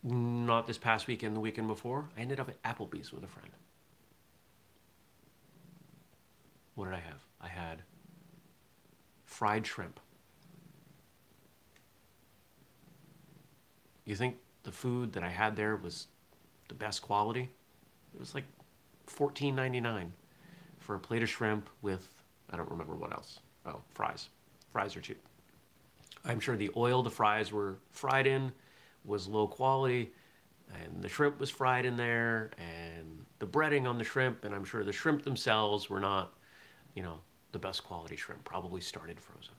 Not 0.04 0.68
this 0.68 0.78
past 0.78 1.08
weekend, 1.08 1.34
the 1.34 1.40
weekend 1.40 1.66
before. 1.66 2.08
I 2.16 2.20
ended 2.20 2.38
up 2.38 2.48
at 2.48 2.62
Applebee's 2.62 3.12
with 3.12 3.24
a 3.24 3.26
friend. 3.26 3.50
What 6.76 6.84
did 6.84 6.94
I 6.94 7.00
have? 7.00 7.20
I 7.40 7.48
had 7.48 7.82
fried 9.24 9.66
shrimp. 9.66 9.98
You 14.04 14.14
think 14.14 14.36
the 14.62 14.70
food 14.70 15.12
that 15.14 15.24
I 15.24 15.28
had 15.28 15.56
there 15.56 15.74
was 15.74 16.06
the 16.68 16.74
best 16.74 17.02
quality? 17.02 17.50
It 18.14 18.20
was 18.20 18.34
like 18.34 18.44
$14.99 19.08 20.10
for 20.78 20.94
a 20.94 21.00
plate 21.00 21.22
of 21.22 21.28
shrimp 21.28 21.68
with, 21.82 22.08
I 22.50 22.56
don't 22.56 22.70
remember 22.70 22.94
what 22.94 23.12
else. 23.12 23.40
Oh, 23.66 23.80
fries. 23.90 24.28
Fries 24.70 24.94
are 24.96 25.00
cheap. 25.00 25.20
I'm 26.24 26.40
sure 26.40 26.56
the 26.56 26.70
oil 26.76 27.02
the 27.02 27.10
fries 27.10 27.52
were 27.52 27.78
fried 27.90 28.26
in 28.26 28.52
was 29.04 29.28
low 29.28 29.46
quality, 29.46 30.12
and 30.74 31.02
the 31.02 31.08
shrimp 31.08 31.38
was 31.40 31.50
fried 31.50 31.84
in 31.84 31.96
there, 31.96 32.50
and 32.58 33.24
the 33.38 33.46
breading 33.46 33.88
on 33.88 33.98
the 33.98 34.04
shrimp, 34.04 34.44
and 34.44 34.54
I'm 34.54 34.64
sure 34.64 34.84
the 34.84 34.92
shrimp 34.92 35.22
themselves 35.22 35.88
were 35.88 36.00
not, 36.00 36.32
you 36.96 37.02
know, 37.02 37.18
the 37.52 37.58
best 37.58 37.84
quality 37.84 38.16
shrimp, 38.16 38.42
probably 38.44 38.80
started 38.80 39.20
frozen. 39.20 39.54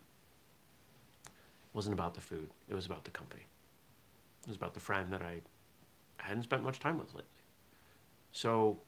It 1.25 1.31
wasn't 1.73 1.93
about 1.93 2.15
the 2.15 2.21
food, 2.21 2.49
it 2.67 2.73
was 2.73 2.85
about 2.85 3.05
the 3.05 3.11
company. 3.11 3.45
It 4.43 4.47
was 4.49 4.57
about 4.57 4.73
the 4.73 4.79
friend 4.79 5.13
that 5.13 5.21
I 5.21 5.41
hadn't 6.17 6.43
spent 6.43 6.63
much 6.63 6.79
time 6.79 6.97
with 6.97 7.13
lately. 7.13 7.29
So 8.31 8.79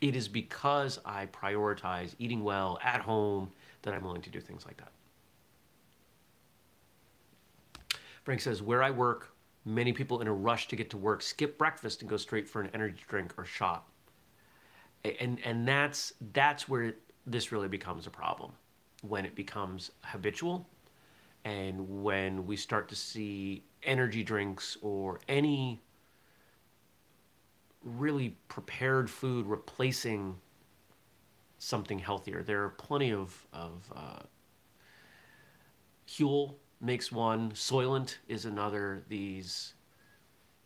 it 0.00 0.16
is 0.16 0.26
because 0.26 0.98
I 1.04 1.26
prioritize 1.26 2.14
eating 2.18 2.42
well 2.42 2.78
at 2.82 3.00
home 3.00 3.50
that 3.82 3.94
I'm 3.94 4.02
willing 4.02 4.22
to 4.22 4.30
do 4.30 4.40
things 4.40 4.64
like 4.64 4.78
that. 4.78 4.92
Frank 8.24 8.40
says, 8.40 8.62
where 8.62 8.82
I 8.82 8.90
work, 8.90 9.34
many 9.64 9.92
people 9.92 10.20
in 10.20 10.28
a 10.28 10.32
rush 10.32 10.68
to 10.68 10.76
get 10.76 10.90
to 10.90 10.96
work 10.96 11.20
skip 11.20 11.58
breakfast 11.58 12.00
and 12.00 12.08
go 12.08 12.16
straight 12.16 12.48
for 12.48 12.62
an 12.62 12.70
energy 12.72 13.02
drink 13.08 13.34
or 13.36 13.44
shot 13.44 13.86
and 15.04 15.38
and 15.44 15.66
that's 15.66 16.12
that's 16.32 16.68
where 16.68 16.94
this 17.26 17.52
really 17.52 17.68
becomes 17.68 18.06
a 18.06 18.10
problem 18.10 18.52
when 19.02 19.24
it 19.24 19.34
becomes 19.34 19.90
habitual 20.02 20.68
and 21.44 22.02
when 22.02 22.46
we 22.46 22.56
start 22.56 22.88
to 22.88 22.94
see 22.94 23.64
energy 23.82 24.22
drinks 24.22 24.76
or 24.80 25.20
any 25.28 25.82
really 27.84 28.36
prepared 28.48 29.10
food 29.10 29.46
replacing 29.46 30.36
something 31.58 31.98
healthier. 31.98 32.42
There 32.42 32.62
are 32.64 32.70
plenty 32.70 33.12
of, 33.12 33.46
of 33.52 33.92
uh, 33.94 34.22
Huel 36.08 36.54
makes 36.80 37.10
one, 37.10 37.52
Soylent 37.52 38.16
is 38.28 38.44
another. 38.44 39.02
These 39.08 39.74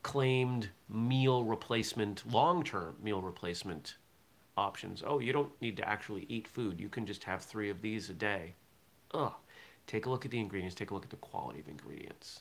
claimed 0.02 0.70
meal 0.88 1.44
replacement, 1.44 2.22
long 2.30 2.62
term 2.62 2.96
meal 3.02 3.22
replacement 3.22 3.96
options. 4.56 5.02
Oh, 5.06 5.18
you 5.18 5.32
don't 5.32 5.50
need 5.60 5.76
to 5.78 5.88
actually 5.88 6.26
eat 6.28 6.48
food. 6.48 6.80
You 6.80 6.88
can 6.88 7.06
just 7.06 7.24
have 7.24 7.42
three 7.42 7.70
of 7.70 7.82
these 7.82 8.10
a 8.10 8.14
day. 8.14 8.54
Ugh. 9.12 9.32
Take 9.86 10.06
a 10.06 10.10
look 10.10 10.24
at 10.24 10.30
the 10.30 10.40
ingredients. 10.40 10.74
Take 10.74 10.90
a 10.90 10.94
look 10.94 11.04
at 11.04 11.10
the 11.10 11.16
quality 11.16 11.60
of 11.60 11.68
ingredients. 11.68 12.40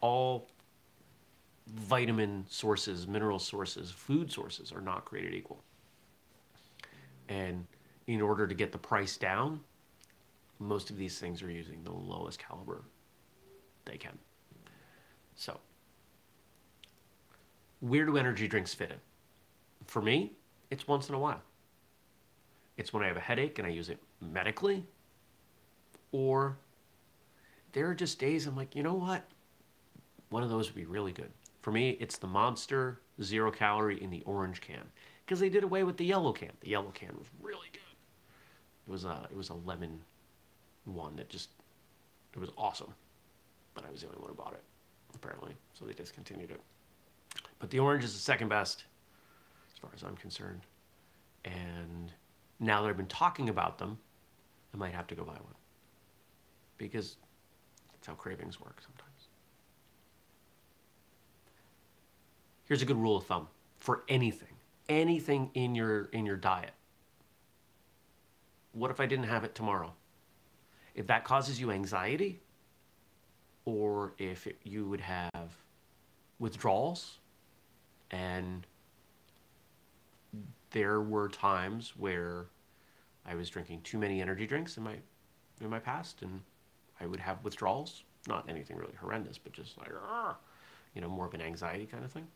All 0.00 0.48
vitamin 1.66 2.44
sources, 2.48 3.06
mineral 3.06 3.38
sources, 3.38 3.90
food 3.90 4.32
sources 4.32 4.72
are 4.72 4.80
not 4.80 5.04
created 5.04 5.34
equal. 5.34 5.62
And 7.28 7.66
in 8.06 8.20
order 8.20 8.46
to 8.46 8.54
get 8.54 8.72
the 8.72 8.78
price 8.78 9.16
down, 9.16 9.60
most 10.58 10.90
of 10.90 10.96
these 10.96 11.18
things 11.18 11.42
are 11.42 11.50
using 11.50 11.82
the 11.82 11.92
lowest 11.92 12.38
caliber 12.38 12.82
they 13.84 13.96
can. 13.96 14.16
So, 15.34 15.58
where 17.80 18.06
do 18.06 18.16
energy 18.16 18.48
drinks 18.48 18.72
fit 18.72 18.90
in? 18.90 18.96
For 19.86 20.00
me, 20.00 20.32
it's 20.70 20.86
once 20.86 21.08
in 21.08 21.14
a 21.14 21.18
while. 21.18 21.42
It's 22.76 22.92
when 22.92 23.02
I 23.02 23.06
have 23.06 23.16
a 23.16 23.20
headache 23.20 23.58
and 23.58 23.66
I 23.66 23.70
use 23.70 23.88
it 23.88 23.98
medically, 24.20 24.84
or 26.12 26.56
there 27.72 27.88
are 27.88 27.94
just 27.94 28.18
days 28.18 28.46
I'm 28.46 28.56
like, 28.56 28.74
you 28.74 28.82
know 28.82 28.94
what? 28.94 29.24
One 30.30 30.42
of 30.42 30.50
those 30.50 30.66
would 30.66 30.74
be 30.74 30.84
really 30.84 31.12
good. 31.12 31.30
For 31.62 31.72
me, 31.72 31.96
it's 32.00 32.18
the 32.18 32.26
Monster 32.26 33.00
Zero 33.22 33.50
Calorie 33.50 34.02
in 34.02 34.10
the 34.10 34.22
orange 34.22 34.60
can 34.60 34.82
because 35.24 35.40
they 35.40 35.48
did 35.48 35.64
away 35.64 35.84
with 35.84 35.96
the 35.96 36.04
yellow 36.04 36.32
can. 36.32 36.52
The 36.60 36.68
yellow 36.68 36.90
can 36.94 37.16
was 37.18 37.28
really 37.40 37.68
good. 37.72 37.80
It 38.86 38.90
was 38.90 39.04
a 39.04 39.26
it 39.30 39.36
was 39.36 39.48
a 39.48 39.54
lemon 39.54 40.00
one 40.84 41.16
that 41.16 41.28
just 41.28 41.50
it 42.34 42.38
was 42.38 42.50
awesome, 42.56 42.92
but 43.74 43.84
I 43.84 43.90
was 43.90 44.02
the 44.02 44.08
only 44.08 44.20
one 44.20 44.28
who 44.28 44.34
bought 44.34 44.52
it 44.52 44.62
apparently, 45.14 45.54
so 45.74 45.84
they 45.84 45.92
discontinued 45.92 46.50
it. 46.50 46.60
But 47.58 47.70
the 47.70 47.78
orange 47.78 48.04
is 48.04 48.12
the 48.12 48.20
second 48.20 48.48
best 48.48 48.84
as 49.76 49.80
far 49.80 49.90
as 49.94 50.02
I'm 50.02 50.16
concerned. 50.16 50.62
And 51.44 52.12
now 52.58 52.82
that 52.82 52.88
I've 52.88 52.96
been 52.96 53.06
talking 53.06 53.48
about 53.48 53.78
them, 53.78 53.98
I 54.72 54.78
might 54.78 54.94
have 54.94 55.06
to 55.08 55.14
go 55.14 55.22
buy 55.22 55.32
one. 55.32 55.54
Because 56.78 57.16
that's 57.92 58.06
how 58.06 58.14
cravings 58.14 58.60
work 58.60 58.80
sometimes. 58.80 59.28
Here's 62.64 62.82
a 62.82 62.86
good 62.86 62.96
rule 62.96 63.16
of 63.16 63.26
thumb 63.26 63.48
for 63.76 64.02
anything. 64.08 64.48
Anything 64.88 65.50
in 65.54 65.74
your 65.74 66.04
in 66.06 66.26
your 66.26 66.36
diet. 66.36 66.72
What 68.72 68.90
if 68.90 69.00
I 69.00 69.06
didn't 69.06 69.26
have 69.26 69.44
it 69.44 69.54
tomorrow? 69.54 69.92
If 70.94 71.06
that 71.08 71.24
causes 71.24 71.60
you 71.60 71.70
anxiety, 71.70 72.40
or 73.64 74.14
if 74.18 74.46
it, 74.46 74.58
you 74.62 74.86
would 74.86 75.00
have 75.00 75.56
withdrawals 76.38 77.18
and 78.10 78.66
there 80.76 81.00
were 81.00 81.26
times 81.26 81.94
where 81.96 82.48
I 83.24 83.34
was 83.34 83.48
drinking 83.48 83.80
too 83.80 83.96
many 83.96 84.20
energy 84.20 84.46
drinks 84.46 84.76
in 84.76 84.82
my 84.82 84.96
in 85.62 85.70
my 85.70 85.78
past, 85.78 86.20
and 86.20 86.42
I 87.00 87.06
would 87.06 87.18
have 87.18 87.42
withdrawals. 87.42 88.04
Not 88.28 88.44
anything 88.46 88.76
really 88.76 88.92
horrendous, 89.00 89.38
but 89.38 89.54
just 89.54 89.78
like, 89.78 89.88
you 90.94 91.00
know, 91.00 91.08
more 91.08 91.24
of 91.24 91.32
an 91.32 91.40
anxiety 91.40 91.86
kind 91.86 92.04
of 92.04 92.12
thing. 92.12 92.26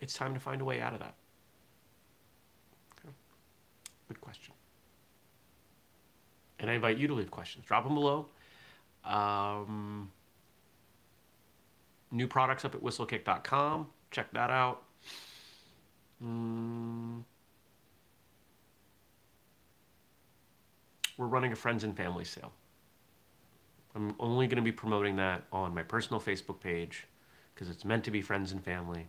It's 0.00 0.14
time 0.14 0.34
to 0.34 0.40
find 0.40 0.60
a 0.60 0.64
way 0.64 0.80
out 0.80 0.92
of 0.92 0.98
that. 0.98 1.14
Okay. 2.98 3.14
Good 4.08 4.20
question. 4.20 4.54
And 6.58 6.68
I 6.68 6.74
invite 6.74 6.98
you 6.98 7.06
to 7.06 7.14
leave 7.14 7.30
questions. 7.30 7.64
Drop 7.64 7.84
them 7.84 7.94
below. 7.94 8.26
Um, 9.04 10.10
new 12.10 12.26
products 12.26 12.64
up 12.64 12.74
at 12.74 12.82
whistlekick.com. 12.82 13.86
Check 14.10 14.32
that 14.32 14.50
out. 14.50 14.82
Mm. 16.22 17.22
We're 21.16 21.26
running 21.26 21.52
a 21.52 21.56
friends 21.56 21.84
and 21.84 21.96
family 21.96 22.24
sale. 22.24 22.52
I'm 23.94 24.14
only 24.18 24.46
going 24.48 24.56
to 24.56 24.62
be 24.62 24.72
promoting 24.72 25.16
that 25.16 25.44
on 25.52 25.74
my 25.74 25.82
personal 25.82 26.20
Facebook 26.20 26.60
page 26.60 27.06
because 27.54 27.70
it's 27.70 27.84
meant 27.84 28.04
to 28.04 28.10
be 28.10 28.20
friends 28.20 28.50
and 28.50 28.62
family. 28.62 29.06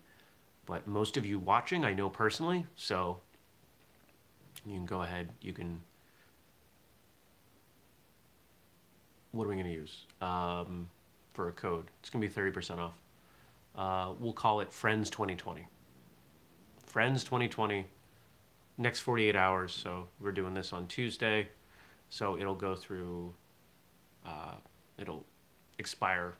But 0.67 0.87
most 0.87 1.17
of 1.17 1.25
you 1.25 1.39
watching, 1.39 1.83
I 1.83 1.93
know 1.93 2.09
personally, 2.09 2.65
so 2.75 3.19
you 4.65 4.73
can 4.73 4.85
go 4.85 5.01
ahead. 5.01 5.29
You 5.41 5.53
can. 5.53 5.81
What 9.31 9.45
are 9.45 9.49
we 9.49 9.55
going 9.55 9.67
to 9.67 9.71
use 9.71 10.05
um, 10.21 10.87
for 11.33 11.49
a 11.49 11.51
code? 11.51 11.85
It's 11.99 12.09
going 12.09 12.21
to 12.21 12.27
be 12.27 12.51
30% 12.51 12.77
off. 12.79 12.93
Uh, 13.75 14.13
we'll 14.19 14.33
call 14.33 14.61
it 14.61 14.71
Friends 14.71 15.09
2020. 15.09 15.67
Friends 16.95 17.25
2020, 17.25 17.85
next 18.77 19.01
48 19.01 19.35
hours. 19.35 19.73
So 19.73 20.07
we're 20.21 20.31
doing 20.31 20.53
this 20.53 20.71
on 20.71 20.87
Tuesday. 20.87 21.49
So 22.09 22.37
it'll 22.37 22.55
go 22.55 22.73
through, 22.73 23.33
uh, 24.25 24.53
it'll 24.97 25.25
expire 25.77 26.35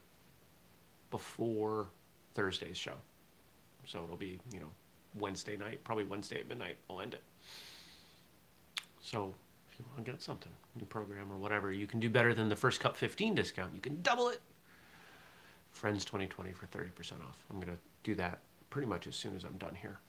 before 1.11 1.87
Thursday's 2.35 2.77
show. 2.77 2.93
So 3.85 4.05
it'll 4.05 4.15
be, 4.15 4.39
you 4.53 4.61
know, 4.61 4.69
Wednesday 5.19 5.57
night, 5.57 5.83
probably 5.83 6.05
Wednesday 6.05 6.39
at 6.39 6.47
midnight, 6.47 6.77
I'll 6.89 7.01
end 7.01 7.15
it. 7.15 7.23
So 9.01 9.35
if 9.69 9.77
you 9.77 9.83
want 9.91 10.05
to 10.05 10.09
get 10.09 10.21
something, 10.21 10.53
new 10.79 10.85
program 10.85 11.33
or 11.33 11.35
whatever, 11.35 11.73
you 11.73 11.85
can 11.85 11.99
do 11.99 12.09
better 12.09 12.33
than 12.33 12.47
the 12.47 12.55
first 12.55 12.79
cup 12.79 12.95
15 12.95 13.35
discount. 13.35 13.75
You 13.75 13.81
can 13.81 14.01
double 14.03 14.29
it. 14.29 14.39
Friends 15.73 16.05
2020 16.05 16.53
for 16.53 16.67
30% 16.67 16.87
off. 17.27 17.43
I'm 17.49 17.57
going 17.57 17.73
to 17.73 17.79
do 18.05 18.15
that 18.15 18.39
pretty 18.69 18.87
much 18.87 19.05
as 19.05 19.17
soon 19.17 19.35
as 19.35 19.43
I'm 19.43 19.57
done 19.57 19.75
here. 19.75 19.99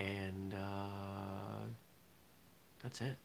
And 0.00 0.54
uh, 0.54 1.66
that's 2.82 3.00
it. 3.02 3.16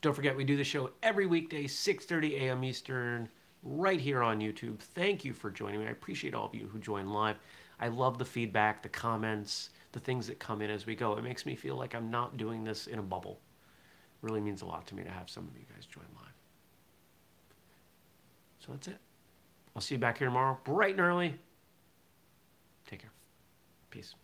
Don't 0.00 0.14
forget, 0.14 0.36
we 0.36 0.44
do 0.44 0.56
the 0.56 0.64
show 0.64 0.90
every 1.02 1.26
weekday, 1.26 1.64
6.30 1.64 2.42
a.m. 2.42 2.62
Eastern, 2.62 3.28
right 3.62 4.00
here 4.00 4.22
on 4.22 4.40
YouTube. 4.40 4.78
Thank 4.78 5.24
you 5.24 5.32
for 5.32 5.50
joining 5.50 5.80
me. 5.80 5.86
I 5.86 5.90
appreciate 5.90 6.34
all 6.34 6.46
of 6.46 6.54
you 6.54 6.68
who 6.70 6.78
join 6.78 7.10
live. 7.10 7.36
I 7.80 7.88
love 7.88 8.18
the 8.18 8.24
feedback, 8.24 8.82
the 8.82 8.88
comments, 8.88 9.70
the 9.92 10.00
things 10.00 10.26
that 10.28 10.38
come 10.38 10.62
in 10.62 10.70
as 10.70 10.86
we 10.86 10.94
go. 10.94 11.16
It 11.16 11.24
makes 11.24 11.44
me 11.44 11.56
feel 11.56 11.76
like 11.76 11.94
I'm 11.94 12.10
not 12.10 12.36
doing 12.36 12.62
this 12.62 12.86
in 12.86 12.98
a 12.98 13.02
bubble. 13.02 13.40
It 14.22 14.26
really 14.26 14.40
means 14.40 14.62
a 14.62 14.66
lot 14.66 14.86
to 14.88 14.94
me 14.94 15.02
to 15.02 15.10
have 15.10 15.28
some 15.28 15.48
of 15.48 15.56
you 15.56 15.64
guys 15.74 15.86
join 15.86 16.04
live. 16.14 16.34
So 18.60 18.72
that's 18.72 18.88
it. 18.88 18.98
I'll 19.74 19.82
see 19.82 19.96
you 19.96 20.00
back 20.00 20.18
here 20.18 20.28
tomorrow, 20.28 20.58
bright 20.64 20.92
and 20.92 21.00
early. 21.00 21.34
Take 22.86 23.00
care. 23.00 23.10
Peace. 23.90 24.14